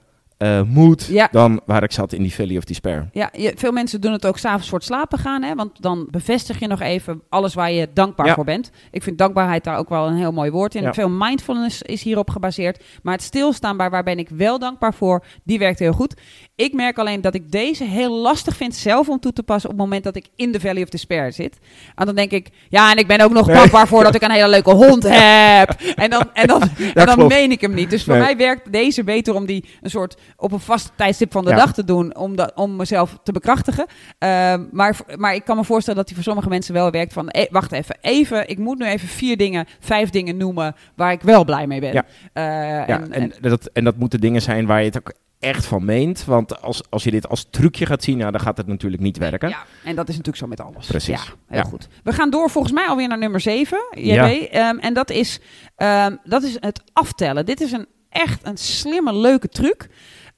mood 0.67 1.05
Ja. 1.05 1.27
dan 1.31 1.61
waar 1.65 1.83
ik 1.83 1.91
zat 1.91 2.13
in 2.13 2.21
die 2.21 2.33
Valley 2.33 2.57
of 2.57 2.63
Despair. 2.63 3.09
Ja, 3.11 3.29
je- 3.33 3.53
veel 3.55 3.71
mensen 3.71 4.01
doen 4.01 4.11
het 4.11 4.25
ook 4.25 4.37
s'avonds 4.37 4.69
voor 4.69 4.77
het 4.77 4.87
slapen 4.87 5.19
gaan. 5.19 5.43
Hè? 5.43 5.55
Want 5.55 5.81
dan 5.81 6.07
bevestig 6.11 6.59
je 6.59 6.67
nog 6.67 6.79
even 6.81 7.21
alles 7.29 7.53
waar 7.53 7.71
je 7.71 7.87
dankbaar 7.93 8.25
Ja. 8.25 8.33
voor 8.33 8.43
bent. 8.43 8.71
Ik 8.91 9.03
vind 9.03 9.17
dankbaarheid 9.17 9.63
daar 9.63 9.77
ook 9.77 9.89
wel 9.89 10.07
een 10.07 10.15
heel 10.17 10.31
mooi 10.31 10.51
woord 10.51 10.75
in. 10.75 10.81
Ja. 10.81 10.93
Veel 10.93 11.09
mindfulness 11.09 11.81
is 11.81 12.03
hierop 12.03 12.29
gebaseerd. 12.29 12.83
Maar 13.03 13.13
het 13.13 13.23
stilstaan 13.23 13.77
bij 13.77 13.89
waar 13.89 14.03
ben 14.03 14.19
ik 14.19 14.29
wel 14.29 14.59
dankbaar 14.59 14.93
voor, 14.93 15.23
die 15.43 15.59
werkt 15.59 15.79
heel 15.79 15.93
goed. 15.93 16.13
Ik 16.55 16.73
merk 16.73 16.97
alleen 16.97 17.21
dat 17.21 17.33
ik 17.35 17.51
deze 17.51 17.83
heel 17.83 18.13
lastig 18.15 18.55
vind 18.55 18.75
zelf 18.75 19.09
om 19.09 19.19
toe 19.19 19.33
te 19.33 19.43
passen 19.43 19.69
op 19.69 19.75
het 19.75 19.85
moment 19.85 20.03
dat 20.03 20.15
ik 20.15 20.25
in 20.35 20.51
de 20.51 20.59
Valley 20.59 20.83
of 20.83 20.89
Despair 20.89 21.33
zit. 21.33 21.57
En 21.95 22.05
dan 22.05 22.15
denk 22.15 22.31
ik, 22.31 22.49
ja, 22.69 22.91
en 22.91 22.97
ik 22.97 23.07
ben 23.07 23.21
ook 23.21 23.31
nog 23.31 23.47
Nee. 23.47 23.55
dankbaar 23.55 23.87
voor 23.87 24.03
dat 24.03 24.15
ik 24.15 24.21
een 24.21 24.31
hele 24.31 24.49
leuke 24.49 24.71
hond 24.73 25.03
heb. 25.19 25.69
En 25.95 26.09
dan, 26.09 26.29
en 26.33 26.47
dan, 26.47 26.61
en 26.93 27.05
dan 27.05 27.27
meen 27.27 27.51
ik 27.51 27.61
hem 27.61 27.73
niet. 27.73 27.89
Dus 27.89 28.03
voor 28.03 28.13
Nee. 28.13 28.21
mij 28.23 28.37
werkt 28.37 28.71
deze 28.71 29.03
beter 29.03 29.33
om 29.35 29.45
die 29.45 29.65
een 29.81 29.89
soort 29.89 30.17
op 30.37 30.51
een 30.51 30.59
vast 30.59 30.91
tijdstip 30.95 31.31
van 31.31 31.43
de 31.43 31.49
Ja. 31.49 31.55
dag 31.55 31.73
te 31.73 31.83
doen. 31.83 32.15
Om, 32.15 32.35
dat, 32.35 32.51
om 32.55 32.75
mezelf 32.75 33.17
te 33.23 33.31
bekrachtigen. 33.31 33.85
Ehm, 34.17 34.63
maar, 34.71 34.97
maar 35.15 35.35
ik 35.35 35.43
kan 35.45 35.57
me 35.57 35.63
voorstellen 35.63 35.97
dat 35.99 36.07
die 36.07 36.15
voor 36.15 36.25
sommige 36.25 36.49
mensen 36.49 36.73
wel 36.73 36.91
werkt 36.91 37.13
van... 37.13 37.29
eh, 37.29 37.51
wacht 37.51 37.71
even, 37.71 37.97
even, 38.01 38.47
ik 38.49 38.57
moet 38.57 38.77
nu 38.77 38.85
even 38.85 39.07
vier 39.07 39.37
dingen, 39.37 39.65
vijf 39.79 40.09
dingen 40.09 40.37
noemen... 40.37 40.75
waar 40.95 41.11
ik 41.11 41.21
wel 41.21 41.45
blij 41.45 41.67
mee 41.67 41.79
ben. 41.79 41.93
Ja. 41.93 42.05
Eh, 42.33 42.43
Ja, 42.87 42.87
en, 42.87 43.11
en, 43.11 43.33
dat, 43.41 43.69
en 43.73 43.83
dat 43.83 43.97
moeten 43.97 44.19
dingen 44.19 44.41
zijn 44.41 44.65
waar 44.65 44.79
je 44.79 44.85
het 44.85 44.97
ook 44.97 45.13
echt 45.39 45.65
van 45.65 45.85
meent. 45.85 46.25
Want 46.25 46.61
als, 46.61 46.81
als 46.89 47.03
je 47.03 47.11
dit 47.11 47.29
als 47.29 47.47
trucje 47.49 47.85
gaat 47.85 48.03
zien, 48.03 48.17
nou, 48.17 48.31
dan 48.31 48.41
gaat 48.41 48.57
het 48.57 48.67
natuurlijk 48.67 49.01
niet 49.01 49.17
werken. 49.17 49.49
Ja, 49.49 49.63
en 49.83 49.95
dat 49.95 50.07
is 50.09 50.17
natuurlijk 50.17 50.37
zo 50.37 50.47
met 50.47 50.61
alles. 50.61 50.87
Precies. 50.87 51.23
Ja, 51.23 51.33
heel 51.47 51.57
Ja. 51.57 51.63
goed. 51.63 51.87
We 52.03 52.13
gaan 52.13 52.29
door 52.29 52.49
volgens 52.49 52.73
mij 52.73 52.87
alweer 52.87 53.07
naar 53.07 53.17
nummer 53.17 53.39
7, 53.39 53.77
JB. 53.91 54.03
Ja. 54.03 54.29
Ehm, 54.29 54.77
en 54.77 54.93
dat 54.93 55.09
is, 55.09 55.39
ehm, 55.75 56.15
dat 56.23 56.43
is 56.43 56.57
het 56.59 56.81
aftellen. 56.93 57.45
Dit 57.45 57.61
is 57.61 57.71
een 57.71 57.87
echt 58.09 58.39
een 58.47 58.57
slimme, 58.57 59.13
leuke 59.15 59.47
truc. 59.49 59.87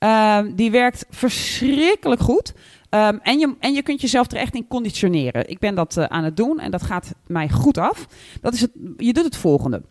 Ehm, 0.01 0.55
die 0.55 0.71
werkt 0.71 1.05
verschrikkelijk 1.09 2.21
goed. 2.21 2.53
Ehm, 2.89 3.17
en, 3.21 3.39
je, 3.39 3.55
en 3.59 3.73
je 3.73 3.81
kunt 3.81 4.01
jezelf 4.01 4.31
er 4.31 4.37
echt 4.37 4.55
in 4.55 4.67
conditioneren. 4.67 5.49
Ik 5.49 5.59
ben 5.59 5.75
dat 5.75 5.97
eh, 5.97 6.03
aan 6.05 6.23
het 6.23 6.37
doen 6.37 6.59
en 6.59 6.71
dat 6.71 6.81
gaat 6.81 7.13
mij 7.27 7.49
goed 7.49 7.77
af. 7.77 8.07
Dat 8.41 8.53
is 8.53 8.61
het, 8.61 8.71
je 8.97 9.13
doet 9.13 9.23
het 9.23 9.37
volgende. 9.37 9.81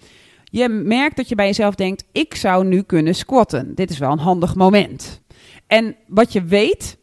Je 0.44 0.68
merkt 0.68 1.16
dat 1.16 1.28
je 1.28 1.34
bij 1.34 1.46
jezelf 1.46 1.74
denkt: 1.74 2.04
ik 2.12 2.34
zou 2.34 2.64
nu 2.64 2.82
kunnen 2.82 3.14
squatten. 3.14 3.74
Dit 3.74 3.90
is 3.90 3.98
wel 3.98 4.12
een 4.12 4.18
handig 4.18 4.54
moment. 4.54 5.20
En 5.66 5.96
wat 6.06 6.32
je 6.32 6.44
weet, 6.44 6.96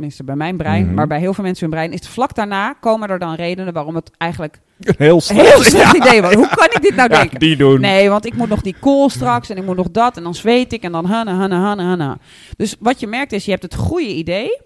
tenminste 0.00 0.24
bij 0.24 0.36
mijn 0.36 0.56
brein, 0.56 0.84
Mhm. 0.86 0.94
maar 0.94 1.06
bij 1.06 1.18
heel 1.18 1.34
veel 1.34 1.44
mensen 1.44 1.64
hun 1.70 1.74
brein, 1.74 1.92
is 1.92 2.08
vlak 2.08 2.34
daarna 2.34 2.72
komen 2.72 3.08
er 3.08 3.18
dan 3.18 3.34
redenen 3.34 3.72
waarom 3.72 3.94
het 3.94 4.10
eigenlijk 4.18 4.60
Heel 4.80 5.14
een 5.14 5.20
snel. 5.20 5.44
heel 5.44 5.62
slecht 5.62 5.96
idee 5.96 6.22
was. 6.22 6.34
Hoe 6.34 6.48
kan 6.48 6.64
ik 6.66 6.82
dit 6.82 6.94
nou 6.94 7.08
denken? 7.08 7.38
die 7.38 7.56
doen. 7.56 7.80
Nee, 7.80 8.08
want 8.08 8.26
ik 8.26 8.34
moet 8.34 8.48
nog 8.48 8.60
die 8.60 8.76
call 8.80 9.08
straks 9.08 9.50
en 9.50 9.56
ik 9.56 9.64
moet 9.64 9.76
nog 9.76 9.90
dat 9.90 10.16
en 10.16 10.22
dan 10.22 10.34
zweet 10.34 10.72
ik 10.72 10.82
en 10.82 10.92
dan 10.92 11.04
hanna, 11.04 11.34
hanna, 11.34 11.60
hanna, 11.60 11.84
hanna. 11.88 12.18
Dus 12.56 12.76
wat 12.78 13.00
je 13.00 13.06
merkt 13.06 13.32
is, 13.32 13.44
je 13.44 13.50
hebt 13.50 13.62
het 13.62 13.74
goede 13.74 14.14
idee. 14.14 14.60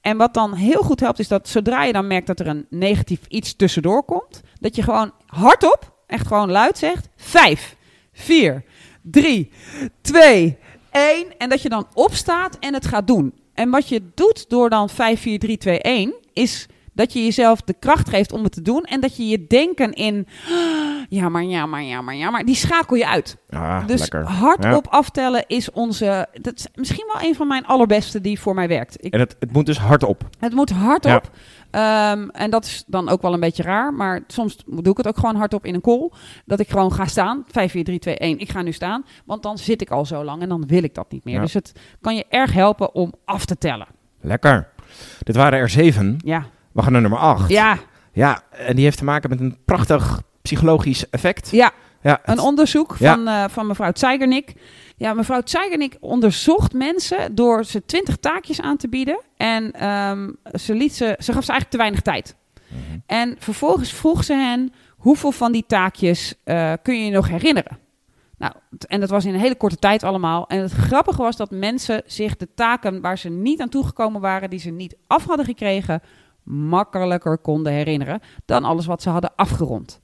En 0.00 0.16
wat 0.16 0.34
dan 0.34 0.54
heel 0.54 0.82
goed 0.82 1.00
helpt, 1.00 1.18
is 1.18 1.28
dat 1.28 1.48
zodra 1.48 1.84
je 1.84 1.92
dan 1.92 2.06
merkt 2.06 2.26
dat 2.26 2.40
er 2.40 2.46
een 2.46 2.66
negatief 2.70 3.20
iets 3.28 3.56
tussendoor 3.56 4.04
komt, 4.04 4.40
dat 4.60 4.76
je 4.76 4.82
gewoon 4.82 5.12
hardop, 5.26 5.92
echt 6.06 6.26
gewoon 6.26 6.50
luid 6.50 6.78
zegt, 6.78 7.08
vijf, 7.16 7.76
vier, 8.12 8.64
drie, 9.02 9.50
twee, 10.00 10.58
één. 10.90 11.26
En 11.38 11.48
dat 11.48 11.62
je 11.62 11.68
dan 11.68 11.86
opstaat 11.94 12.56
en 12.60 12.74
het 12.74 12.86
gaat 12.86 13.06
doen. 13.06 13.32
En 13.58 13.70
wat 13.70 13.88
je 13.88 14.02
doet 14.14 14.48
door 14.48 14.70
dan 14.70 14.88
5, 14.88 15.20
4, 15.20 15.38
3, 15.38 15.56
2, 15.56 15.80
1, 15.80 16.14
is 16.32 16.66
dat 16.98 17.12
je 17.12 17.24
jezelf 17.24 17.60
de 17.60 17.74
kracht 17.78 18.08
geeft 18.08 18.32
om 18.32 18.42
het 18.42 18.52
te 18.52 18.62
doen. 18.62 18.82
En 18.84 19.00
dat 19.00 19.16
je 19.16 19.26
je 19.28 19.46
denken 19.46 19.92
in, 19.92 20.26
"Ah, 20.48 21.02
ja 21.18 21.28
maar, 21.28 21.44
ja 21.44 21.66
maar, 21.66 21.82
ja 21.82 22.00
maar, 22.00 22.14
ja 22.14 22.30
maar, 22.30 22.44
die 22.44 22.54
schakel 22.54 22.96
je 22.96 23.06
uit. 23.08 23.36
Ah, 23.50 23.86
Dus 23.86 24.00
lekker. 24.00 24.24
hardop 24.24 24.86
aftellen 24.88 25.44
is 25.46 25.70
onze, 25.70 26.26
dat 26.40 26.54
is 26.56 26.66
misschien 26.74 27.10
wel 27.12 27.28
een 27.28 27.34
van 27.34 27.46
mijn 27.48 27.66
allerbeste 27.66 28.20
die 28.20 28.40
voor 28.40 28.54
mij 28.54 28.68
werkt. 28.68 29.04
Ik, 29.04 29.12
En 29.12 29.20
het, 29.20 29.36
het 29.38 29.52
moet 29.52 29.66
dus 29.66 29.78
hardop. 29.78 30.28
het 30.38 30.52
moet 30.54 30.70
hardop. 30.70 31.30
Ehm, 31.70 32.28
en 32.28 32.50
dat 32.50 32.64
is 32.64 32.84
dan 32.86 33.08
ook 33.08 33.22
wel 33.22 33.32
een 33.32 33.40
beetje 33.40 33.62
raar. 33.62 33.94
Maar 33.94 34.20
soms 34.26 34.56
doe 34.66 34.90
ik 34.92 34.96
het 34.96 35.08
ook 35.08 35.18
gewoon 35.18 35.36
hardop 35.36 35.64
in 35.64 35.74
een 35.74 35.80
call. 35.80 36.10
Dat 36.44 36.60
ik 36.60 36.68
gewoon 36.70 36.92
ga 36.92 37.04
staan. 37.06 37.44
5, 37.50 37.70
4, 37.70 37.84
3, 37.84 37.98
2, 37.98 38.16
1. 38.16 38.38
Ik 38.38 38.50
ga 38.50 38.62
nu 38.62 38.72
staan. 38.72 39.04
Want 39.24 39.42
dan 39.42 39.58
zit 39.58 39.80
ik 39.80 39.90
al 39.90 40.04
zo 40.06 40.24
lang 40.24 40.42
en 40.42 40.48
dan 40.48 40.66
wil 40.66 40.82
ik 40.82 40.94
dat 40.94 41.10
niet 41.12 41.24
meer. 41.24 41.34
Ja. 41.34 41.40
Dus 41.40 41.54
het 41.54 41.72
kan 42.00 42.16
je 42.16 42.24
erg 42.28 42.52
helpen 42.52 42.94
om 42.94 43.12
af 43.24 43.44
te 43.44 43.58
tellen. 43.58 43.86
Lekker. 44.20 44.68
Dit 45.22 45.36
waren 45.36 45.58
er 45.58 45.68
zeven. 45.68 46.16
Ja. 46.24 46.44
We 46.78 46.84
gaan 46.84 46.92
naar 46.92 47.00
nummer 47.00 47.20
acht. 47.20 47.48
Ja. 47.48 47.78
Ja, 48.12 48.42
en 48.50 48.74
die 48.74 48.84
heeft 48.84 48.98
te 48.98 49.04
maken 49.04 49.30
met 49.30 49.40
een 49.40 49.56
prachtig 49.64 50.22
psychologisch 50.42 51.10
effect. 51.10 51.50
Ja. 51.50 51.70
Ja, 52.02 52.20
Een 52.24 52.38
onderzoek 52.38 52.96
Ja. 52.98 53.14
van, 53.14 53.28
eh, 53.28 53.44
van 53.48 53.66
mevrouw 53.66 53.90
Zeigernik. 53.94 54.54
Ja, 54.96 55.14
mevrouw 55.14 55.40
Zeigernik 55.44 55.96
onderzocht 56.00 56.72
mensen 56.72 57.34
door 57.34 57.64
ze 57.64 57.84
twintig 57.84 58.16
taakjes 58.16 58.60
aan 58.60 58.76
te 58.76 58.88
bieden. 58.88 59.20
En 59.36 59.72
ehm, 59.72 60.30
ze, 60.58 60.74
liet 60.74 60.94
ze, 60.94 61.04
ze 61.18 61.32
gaf 61.32 61.44
ze 61.44 61.50
eigenlijk 61.52 61.70
te 61.70 61.76
weinig 61.76 62.00
tijd. 62.00 62.36
Mhm. 62.68 62.98
En 63.06 63.36
vervolgens 63.38 63.92
vroeg 63.92 64.24
ze 64.24 64.34
hen: 64.34 64.72
hoeveel 64.96 65.32
van 65.32 65.52
die 65.52 65.64
taakjes 65.66 66.34
eh, 66.44 66.72
kun 66.82 66.98
je 66.98 67.04
je 67.04 67.10
nog 67.10 67.28
herinneren? 67.28 67.78
Nou, 68.38 68.52
en 68.86 69.00
dat 69.00 69.10
was 69.10 69.24
in 69.24 69.34
een 69.34 69.40
hele 69.40 69.56
korte 69.56 69.76
tijd 69.76 70.02
allemaal. 70.02 70.46
En 70.46 70.60
het 70.60 70.72
grappige 70.72 71.22
was 71.22 71.36
dat 71.36 71.50
mensen 71.50 72.02
zich 72.06 72.36
de 72.36 72.48
taken 72.54 73.00
waar 73.00 73.18
ze 73.18 73.28
niet 73.28 73.60
aan 73.60 73.68
toegekomen 73.68 74.20
waren, 74.20 74.50
die 74.50 74.58
ze 74.58 74.70
niet 74.70 74.96
af 75.06 75.24
hadden 75.26 75.46
gekregen, 75.46 76.00
makkelijker 76.50 77.38
konden 77.38 77.72
herinneren 77.72 78.20
dan 78.44 78.64
alles 78.64 78.86
wat 78.86 79.02
ze 79.02 79.10
hadden 79.10 79.32
afgerond. 79.36 80.00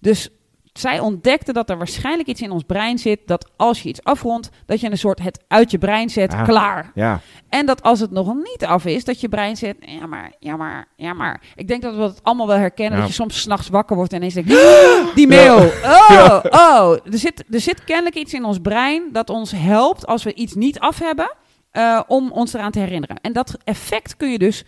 Dus 0.00 0.28
zij 0.72 0.98
ontdekte 1.00 1.52
dat 1.52 1.70
er 1.70 1.76
waarschijnlijk 1.78 2.28
iets 2.28 2.40
in 2.42 2.50
ons 2.50 2.62
brein 2.62 2.98
zit 2.98 3.20
dat 3.26 3.50
als 3.56 3.82
je 3.82 3.88
iets 3.88 4.04
afrondt, 4.04 4.50
dat 4.66 4.80
je 4.80 4.90
een 4.90 4.98
soort 4.98 5.22
het 5.22 5.44
uit 5.48 5.70
je 5.70 5.78
brein 5.78 6.10
zet, 6.10 6.32
Ah. 6.32 6.44
klaar. 6.44 6.90
ja. 6.94 7.20
En 7.48 7.66
dat 7.66 7.82
als 7.82 8.00
het 8.00 8.10
nog 8.10 8.34
niet 8.34 8.64
af 8.66 8.84
is, 8.84 9.04
dat 9.04 9.20
je 9.20 9.28
brein 9.28 9.56
zegt, 9.56 9.76
ja 9.80 10.06
maar, 10.06 10.32
ja 10.38 10.56
maar, 10.56 10.86
ja 10.96 11.12
maar. 11.12 11.40
Ik 11.54 11.68
denk 11.68 11.82
dat 11.82 11.94
we 11.96 12.02
het 12.02 12.20
allemaal 12.22 12.46
wel 12.46 12.56
herkennen, 12.56 12.94
Ja. 12.94 12.98
dat 13.00 13.08
je 13.08 13.20
soms 13.20 13.40
s'nachts 13.40 13.68
wakker 13.68 13.96
wordt 13.96 14.12
en 14.12 14.18
ineens 14.18 14.34
denkt, 14.34 14.50
"Ah, 14.54 15.14
die 15.14 15.28
mail, 15.28 15.56
oh, 15.84 16.40
oh. 16.68 16.92
Er 17.04 17.18
zit, 17.18 17.44
er 17.50 17.60
zit 17.60 17.84
kennelijk 17.84 18.16
iets 18.16 18.34
in 18.34 18.44
ons 18.44 18.58
brein 18.58 19.02
dat 19.12 19.30
ons 19.30 19.50
helpt 19.56 20.06
als 20.06 20.22
we 20.22 20.34
iets 20.34 20.54
niet 20.54 20.78
af 20.78 20.98
hebben, 20.98 21.34
eh, 21.70 22.00
om 22.06 22.30
ons 22.32 22.52
eraan 22.52 22.70
te 22.70 22.78
herinneren. 22.78 23.16
En 23.20 23.32
dat 23.32 23.56
effect 23.64 24.16
kun 24.16 24.30
je 24.30 24.38
dus 24.38 24.64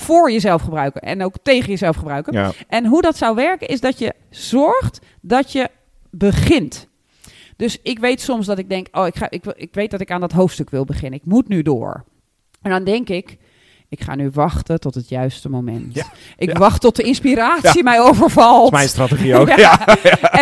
voor 0.00 0.32
jezelf 0.32 0.62
gebruiken 0.62 1.00
en 1.00 1.24
ook 1.24 1.34
tegen 1.42 1.68
jezelf 1.68 1.96
gebruiken. 1.96 2.32
ja. 2.32 2.52
En 2.68 2.86
hoe 2.86 3.02
dat 3.02 3.16
zou 3.16 3.34
werken 3.34 3.68
is 3.68 3.80
dat 3.80 3.98
je 3.98 4.14
zorgt 4.30 4.98
dat 5.20 5.52
je 5.52 5.68
begint. 6.10 6.88
Dus 7.56 7.78
ik 7.82 7.98
weet 7.98 8.20
soms 8.20 8.46
dat 8.46 8.58
ik 8.58 8.68
denk, 8.68 8.86
oh, 8.92 9.06
ik, 9.06 9.16
ga, 9.16 9.30
ik, 9.30 9.44
ik 9.46 9.74
weet 9.74 9.90
dat 9.90 10.00
ik 10.00 10.10
aan 10.10 10.20
dat 10.20 10.32
hoofdstuk 10.32 10.70
wil 10.70 10.84
beginnen. 10.84 11.18
Ik 11.18 11.26
moet 11.26 11.48
nu 11.48 11.62
door. 11.62 12.04
En 12.62 12.70
dan 12.70 12.84
denk 12.84 13.08
ik, 13.08 13.38
ik 13.88 14.00
ga 14.00 14.14
nu 14.14 14.30
wachten 14.32 14.80
tot 14.80 14.94
het 14.94 15.08
juiste 15.08 15.48
moment. 15.48 15.94
Ja, 15.94 16.04
Ik 16.36 16.52
ja. 16.52 16.58
wacht 16.58 16.80
tot 16.80 16.96
de 16.96 17.02
inspiratie 17.02 17.82
mij 17.82 18.00
overvalt. 18.00 18.70
Dat 18.70 18.72
is 18.72 18.76
mijn 18.76 18.88
strategie 18.88 19.36
ook. 19.36 19.48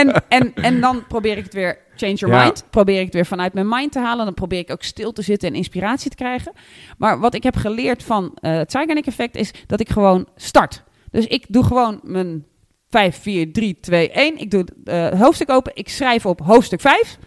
En, 0.00 0.22
en, 0.28 0.54
en 0.54 0.80
dan 0.80 1.06
probeer 1.06 1.36
ik 1.36 1.44
het 1.44 1.54
weer, 1.54 1.78
change 1.98 2.14
your 2.14 2.34
Ja. 2.34 2.42
mind. 2.44 2.64
Probeer 2.70 2.98
ik 2.98 3.04
het 3.04 3.14
weer 3.14 3.26
vanuit 3.26 3.52
mijn 3.52 3.68
mind 3.68 3.92
te 3.92 3.98
halen. 3.98 4.24
Dan 4.24 4.34
probeer 4.34 4.58
ik 4.58 4.70
ook 4.70 4.82
stil 4.82 5.12
te 5.12 5.22
zitten 5.22 5.48
en 5.48 5.54
inspiratie 5.54 6.11
te 6.11 6.16
krijgen. 6.16 6.52
Maar 6.98 7.20
wat 7.20 7.34
ik 7.34 7.42
heb 7.42 7.56
geleerd 7.56 8.02
van 8.02 8.32
eh, 8.40 8.52
het 8.56 8.70
Zeigarnik 8.70 9.06
effect 9.06 9.37
is 9.37 9.50
dat 9.66 9.80
ik 9.80 9.88
gewoon 9.88 10.28
start. 10.37 10.82
Dus 11.11 11.26
ik 11.26 11.44
doe 11.48 11.64
gewoon 11.64 12.00
mijn 12.02 12.44
5, 12.90 13.16
4, 13.20 13.52
3, 13.52 13.78
2, 13.80 14.11
1. 14.11 14.38
Ik 14.38 14.50
doe 14.50 14.64
eh, 14.84 15.02
het 15.02 15.18
hoofdstuk 15.18 15.50
open. 15.50 15.72
Ik 15.74 15.88
schrijf 15.88 16.26
op 16.26 16.40
hoofdstuk 16.40 16.80
5. 16.80 17.18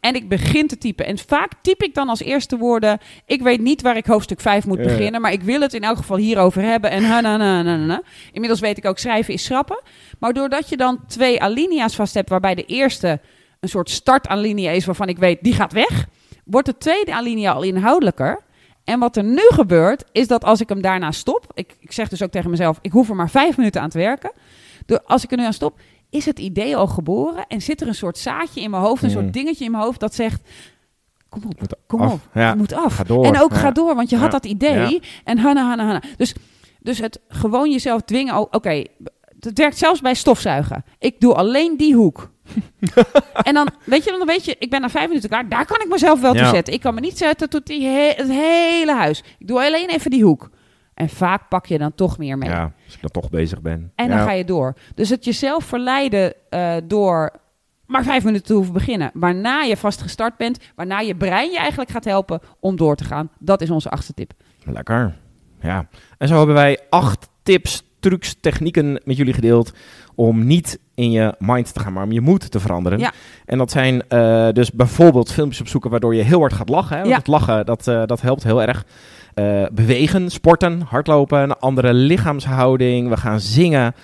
En 0.00 0.14
ik 0.14 0.28
begin 0.28 0.66
te 0.66 0.78
typen. 0.78 1.06
En 1.06 1.18
vaak 1.18 1.52
typ 1.62 1.82
ik 1.82 1.94
dan 1.94 2.08
als 2.08 2.20
eerste 2.20 2.56
woorden. 2.56 2.98
Ik 3.26 3.42
weet 3.42 3.60
niet 3.60 3.82
waar 3.82 3.96
ik 3.96 4.06
hoofdstuk 4.06 4.40
5 4.40 4.66
moet 4.66 4.78
Ja, 4.78 4.84
beginnen. 4.84 5.20
Maar 5.20 5.32
ik 5.32 5.42
wil 5.42 5.60
het 5.60 5.74
in 5.74 5.82
elk 5.82 5.96
geval 5.96 6.16
hierover 6.16 6.62
hebben. 6.62 6.90
En 6.90 7.04
ha, 7.04 7.20
na, 7.20 7.36
na, 7.36 7.62
na, 7.62 7.76
na. 7.76 8.02
Inmiddels 8.32 8.60
weet 8.60 8.78
ik 8.78 8.84
ook 8.84 8.98
schrijven 8.98 9.34
is 9.34 9.44
schrappen. 9.44 9.82
Maar 10.18 10.32
doordat 10.32 10.68
je 10.68 10.76
dan 10.76 11.00
twee 11.06 11.42
alinea's 11.42 11.94
vast 11.94 12.14
hebt. 12.14 12.28
Waarbij 12.28 12.54
de 12.54 12.64
eerste 12.64 13.20
een 13.60 13.68
soort 13.68 13.90
startalinea 13.90 14.70
is 14.70 14.84
waarvan 14.84 15.08
ik 15.08 15.18
weet 15.18 15.38
die 15.42 15.52
gaat 15.54 15.72
weg. 15.72 16.06
Wordt 16.44 16.66
de 16.66 16.78
tweede 16.78 17.14
alinea 17.14 17.52
al 17.52 17.62
inhoudelijker. 17.62 18.40
En 18.84 18.98
wat 18.98 19.16
er 19.16 19.24
nu 19.24 19.42
gebeurt, 19.48 20.04
is 20.12 20.26
dat 20.28 20.44
als 20.44 20.60
ik 20.60 20.68
hem 20.68 20.80
daarna 20.82 21.10
stop. 21.10 21.46
Ik, 21.54 21.76
ik 21.80 21.92
zeg 21.92 22.08
dus 22.08 22.22
ook 22.22 22.30
tegen 22.30 22.50
mezelf: 22.50 22.78
ik 22.82 22.92
hoef 22.92 23.08
er 23.08 23.16
maar 23.16 23.30
vijf 23.30 23.56
minuten 23.56 23.80
aan 23.80 23.88
te 23.90 23.98
werken. 23.98 24.32
Door, 24.86 25.00
als 25.04 25.24
ik 25.24 25.30
er 25.30 25.36
nu 25.36 25.44
aan 25.44 25.52
stop, 25.52 25.78
is 26.10 26.26
het 26.26 26.38
idee 26.38 26.76
al 26.76 26.86
geboren. 26.86 27.46
En 27.46 27.62
zit 27.62 27.80
er 27.80 27.88
een 27.88 27.94
soort 27.94 28.18
zaadje 28.18 28.60
in 28.60 28.70
mijn 28.70 28.82
hoofd, 28.82 29.02
een 29.02 29.08
Mm. 29.08 29.14
soort 29.14 29.32
dingetje 29.32 29.64
in 29.64 29.70
mijn 29.70 29.82
hoofd 29.82 30.00
dat 30.00 30.14
zegt: 30.14 30.40
Kom 31.28 31.42
op, 31.44 31.60
Moet 31.60 31.74
kom 31.86 32.00
af. 32.00 32.12
op, 32.12 32.20
Ja. 32.34 32.50
je 32.50 32.56
moet 32.56 32.72
af. 32.72 32.94
Ga 32.94 33.04
door. 33.04 33.24
En 33.24 33.40
ook 33.40 33.50
Ja. 33.52 33.56
ga 33.58 33.70
door, 33.70 33.94
want 33.94 34.10
je 34.10 34.16
had 34.16 34.30
dat 34.30 34.46
idee. 34.46 35.00
En 35.24 35.38
hanna, 35.38 35.68
hanna, 35.68 35.84
hanna. 35.84 36.02
Dus, 36.16 36.34
dus 36.80 36.98
het 36.98 37.20
gewoon 37.28 37.70
jezelf 37.70 38.00
dwingen. 38.02 38.34
oh, 38.34 38.46
Oké, 38.50 38.84
het 39.40 39.58
werkt 39.58 39.78
zelfs 39.78 40.00
bij 40.00 40.14
stofzuigen. 40.14 40.84
Ik 40.98 41.20
doe 41.20 41.34
alleen 41.34 41.76
die 41.76 41.94
hoek. 41.94 42.30
en 43.48 43.54
dan 43.54 43.68
weet 43.84 44.04
je, 44.04 44.10
dan 44.10 44.26
weet 44.26 44.44
je, 44.44 44.56
ik 44.58 44.70
ben 44.70 44.80
na 44.80 44.88
vijf 44.88 45.08
minuten 45.08 45.28
klaar. 45.28 45.48
Daar 45.48 45.66
kan 45.66 45.80
ik 45.80 45.88
mezelf 45.88 46.20
wel 46.20 46.34
toe 46.34 46.46
zetten. 46.46 46.74
Ik 46.74 46.80
kan 46.80 46.94
me 46.94 47.00
niet 47.00 47.18
zetten 47.18 47.48
tot 47.48 47.66
die 47.66 47.86
he- 47.86 48.14
het 48.16 48.30
hele 48.30 48.94
huis. 48.94 49.22
Ik 49.38 49.46
doe 49.46 49.64
alleen 49.64 49.88
even 49.88 50.10
die 50.10 50.24
hoek. 50.24 50.50
En 50.94 51.08
vaak 51.08 51.48
pak 51.48 51.66
je 51.66 51.78
dan 51.78 51.94
toch 51.94 52.18
meer 52.18 52.38
mee. 52.38 52.50
Ja, 52.50 52.72
als 52.84 52.94
ik 52.94 53.00
dan 53.00 53.10
toch 53.10 53.30
bezig 53.30 53.60
ben. 53.60 53.92
En 53.94 54.08
ja. 54.08 54.16
dan 54.16 54.26
ga 54.26 54.32
je 54.32 54.44
door. 54.44 54.74
Dus 54.94 55.08
het 55.08 55.24
jezelf 55.24 55.64
verleiden 55.64 56.34
eh, 56.50 56.76
door 56.84 57.32
maar 57.86 58.04
vijf 58.04 58.24
minuten 58.24 58.46
te 58.46 58.52
hoeven 58.52 58.72
beginnen. 58.72 59.10
Waarna 59.14 59.62
je 59.62 59.76
vast 59.76 60.02
gestart 60.02 60.36
bent, 60.36 60.58
waarna 60.74 61.00
je 61.00 61.16
brein 61.16 61.50
je 61.50 61.58
eigenlijk 61.58 61.90
gaat 61.90 62.04
helpen 62.04 62.40
om 62.60 62.76
door 62.76 62.96
te 62.96 63.04
gaan. 63.04 63.30
Dat 63.38 63.60
is 63.60 63.70
onze 63.70 63.90
achtste 63.90 64.14
tip. 64.14 64.32
Lekker. 64.64 65.16
Ja. 65.60 65.88
En 66.18 66.28
zo 66.28 66.36
hebben 66.36 66.54
wij 66.54 66.78
acht 66.90 67.28
tips, 67.42 67.82
trucs, 68.00 68.36
technieken 68.40 69.00
met 69.04 69.16
jullie 69.16 69.34
gedeeld 69.34 69.72
om 70.14 70.46
niet 70.46 70.78
in 70.94 71.10
je 71.10 71.34
mind 71.38 71.74
te 71.74 71.80
gaan, 71.80 71.92
maar 71.92 72.04
om 72.04 72.12
je 72.12 72.20
moed 72.20 72.50
te 72.50 72.60
veranderen. 72.60 72.98
Ja. 72.98 73.12
En 73.46 73.58
dat 73.58 73.70
zijn 73.70 74.08
eh, 74.08 74.48
dus 74.52 74.72
bijvoorbeeld 74.72 75.32
filmpjes 75.32 75.60
opzoeken 75.60 75.90
waardoor 75.90 76.14
je 76.14 76.22
heel 76.22 76.40
hard 76.40 76.52
gaat 76.52 76.68
lachen. 76.68 76.96
Hè? 76.96 76.98
Want 77.02 77.10
Ja. 77.10 77.18
het 77.18 77.26
lachen, 77.26 77.66
dat, 77.66 77.88
eh, 77.88 78.02
dat 78.06 78.20
helpt 78.20 78.42
heel 78.42 78.62
erg. 78.62 78.84
Eh, 79.34 79.64
bewegen, 79.72 80.30
sporten, 80.30 80.80
hardlopen, 80.80 81.38
een 81.40 81.52
andere 81.58 81.92
lichaamshouding. 81.94 83.08
We 83.08 83.16
gaan 83.16 83.40
zingen. 83.40 83.94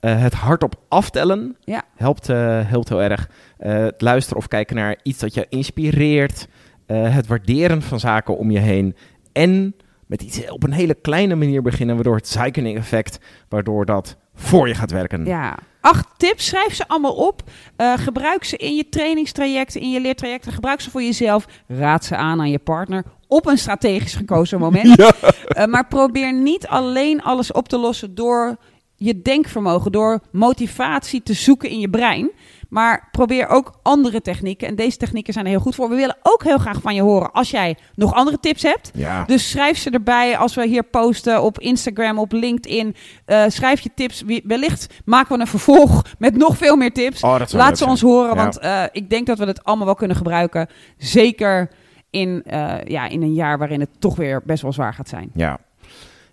Eh, 0.00 0.20
het 0.22 0.34
hardop 0.34 0.74
aftellen 0.88 1.56
Ja. 1.60 1.82
helpt, 1.96 2.28
eh, 2.28 2.36
helpt 2.64 2.88
heel 2.88 3.02
erg. 3.02 3.28
Het 3.58 4.00
luisteren 4.00 4.38
of 4.38 4.48
kijken 4.48 4.76
naar 4.76 4.96
iets 5.02 5.18
dat 5.18 5.34
je 5.34 5.46
inspireert. 5.48 6.48
Het 6.86 7.26
waarderen 7.26 7.82
van 7.82 8.00
zaken 8.00 8.36
om 8.36 8.50
je 8.50 8.58
heen. 8.58 8.96
En 9.32 9.74
met 10.06 10.22
iets 10.22 10.50
op 10.50 10.62
een 10.62 10.72
hele 10.72 10.94
kleine 10.94 11.34
manier 11.34 11.62
beginnen, 11.62 11.94
waardoor 11.94 12.16
het 12.16 12.28
cycling 12.28 12.76
effect, 12.76 13.18
waardoor 13.48 13.84
dat 13.84 14.16
voor 14.34 14.68
je 14.68 14.74
gaat 14.74 14.90
werken. 14.90 15.24
Ja. 15.24 15.58
Acht 15.80 16.06
tips, 16.16 16.46
schrijf 16.46 16.74
ze 16.74 16.88
allemaal 16.88 17.14
op. 17.14 17.42
Eh, 17.76 17.92
gebruik 17.96 18.44
ze 18.44 18.56
in 18.56 18.76
je 18.76 18.88
trainingstrajecten, 18.88 19.80
in 19.80 19.90
je 19.90 20.00
leertrajecten. 20.00 20.52
Gebruik 20.52 20.80
ze 20.80 20.90
voor 20.90 21.02
jezelf. 21.02 21.46
Raad 21.68 22.04
ze 22.04 22.16
aan 22.16 22.40
aan 22.40 22.50
je 22.50 22.58
partner 22.58 23.04
op 23.28 23.46
een 23.46 23.58
strategisch 23.58 24.14
gekozen 24.14 24.58
moment. 24.66 24.98
Eh, 24.98 25.66
maar 25.66 25.86
probeer 25.86 26.32
niet 26.32 26.66
alleen 26.66 27.22
alles 27.22 27.52
op 27.52 27.68
te 27.68 27.78
lossen 27.78 28.14
door 28.14 28.56
je 28.96 29.22
denkvermogen, 29.22 29.92
door 29.92 30.20
motivatie 30.32 31.22
te 31.22 31.32
zoeken 31.32 31.70
in 31.70 31.80
je 31.80 31.90
brein. 31.90 32.30
Maar 32.74 33.08
probeer 33.10 33.48
ook 33.48 33.78
andere 33.82 34.20
technieken. 34.20 34.68
En 34.68 34.74
deze 34.76 34.96
technieken 34.96 35.32
zijn 35.32 35.44
er 35.44 35.50
heel 35.50 35.60
goed 35.60 35.74
voor. 35.74 35.88
We 35.88 35.94
willen 35.94 36.16
ook 36.22 36.44
heel 36.44 36.58
graag 36.58 36.80
van 36.80 36.94
je 36.94 37.02
horen 37.02 37.32
als 37.32 37.50
jij 37.50 37.76
nog 37.94 38.14
andere 38.14 38.40
tips 38.40 38.62
hebt. 38.62 38.90
Ja. 38.94 39.24
Dus 39.24 39.50
schrijf 39.50 39.78
ze 39.78 39.90
erbij 39.90 40.36
als 40.38 40.54
we 40.54 40.66
hier 40.66 40.82
posten 40.82 41.42
op 41.42 41.58
Instagram, 41.58 42.18
op 42.18 42.32
LinkedIn. 42.32 42.96
Eh, 43.24 43.44
schrijf 43.48 43.80
je 43.80 43.90
tips. 43.94 44.22
Wellicht 44.44 45.02
maken 45.04 45.34
we 45.34 45.40
een 45.40 45.46
vervolg 45.46 46.02
met 46.18 46.36
nog 46.36 46.56
veel 46.56 46.76
meer 46.76 46.92
tips. 46.92 47.22
Oh, 47.22 47.30
Laat 47.30 47.50
ze 47.50 47.76
zijn. 47.76 47.90
ons 47.90 48.00
horen, 48.00 48.34
Ja. 48.36 48.42
want 48.42 48.58
eh, 48.58 48.82
ik 48.92 49.10
denk 49.10 49.26
dat 49.26 49.38
we 49.38 49.44
het 49.44 49.64
allemaal 49.64 49.86
wel 49.86 49.94
kunnen 49.94 50.16
gebruiken. 50.16 50.68
Zeker 50.98 51.70
in, 52.10 52.42
eh, 52.46 52.74
ja, 52.84 53.08
in 53.08 53.22
een 53.22 53.34
jaar 53.34 53.58
waarin 53.58 53.80
het 53.80 53.90
toch 53.98 54.16
weer 54.16 54.42
best 54.44 54.62
wel 54.62 54.72
zwaar 54.72 54.94
gaat 54.94 55.08
zijn. 55.08 55.30
Ja. 55.34 55.58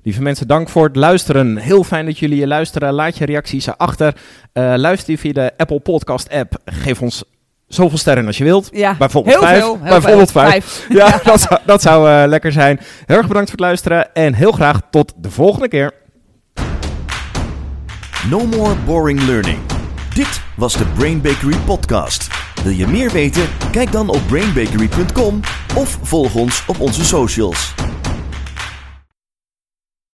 Lieve 0.03 0.21
mensen, 0.21 0.47
dank 0.47 0.69
voor 0.69 0.85
het 0.87 0.95
luisteren. 0.95 1.57
Heel 1.57 1.83
fijn 1.83 2.05
dat 2.05 2.19
jullie 2.19 2.39
je 2.39 2.47
luisteren. 2.47 2.93
Laat 2.93 3.17
je 3.17 3.25
reacties 3.25 3.77
achter. 3.77 4.15
Eh 4.53 4.73
luister 4.75 5.11
je 5.13 5.17
via 5.19 5.33
de 5.33 5.51
Apple 5.57 5.79
Podcast 5.79 6.29
app. 6.29 6.57
Geef 6.65 7.01
ons 7.01 7.23
zoveel 7.67 7.97
sterren 7.97 8.25
als 8.25 8.37
je 8.37 8.43
wilt. 8.43 8.69
Ja, 8.71 8.95
Bijvoorbeeld 8.97 9.35
heel 9.35 9.43
vijf. 9.47 9.59
veel. 9.59 9.77
heel 9.81 9.89
Bijvoorbeeld 9.89 10.31
veel. 10.31 10.41
vijf. 10.41 10.85
Ja, 10.89 11.19
dat 11.23 11.41
zou, 11.41 11.59
dat 11.65 11.81
zou 11.81 12.09
eh, 12.09 12.27
lekker 12.27 12.51
zijn. 12.51 12.79
Heel 13.05 13.17
erg 13.17 13.27
bedankt 13.27 13.49
voor 13.49 13.57
het 13.59 13.67
luisteren. 13.67 14.13
En 14.13 14.33
heel 14.33 14.51
graag 14.51 14.81
tot 14.91 15.13
de 15.17 15.31
volgende 15.31 15.67
keer. 15.67 15.91
No 18.29 18.45
more 18.45 18.75
boring 18.85 19.21
learning. 19.21 19.57
Dit 20.13 20.41
was 20.55 20.77
de 20.77 20.85
Brain 20.85 21.21
Bakery 21.21 21.57
podcast. 21.65 22.27
Wil 22.63 22.71
je 22.73 22.87
meer 22.87 23.11
weten? 23.11 23.43
Kijk 23.71 23.91
dan 23.91 24.09
op 24.09 24.21
brainbakery.com 24.27 25.39
of 25.75 25.99
volg 26.01 26.35
ons 26.35 26.63
op 26.67 26.79
onze 26.79 27.05
socials. 27.05 27.73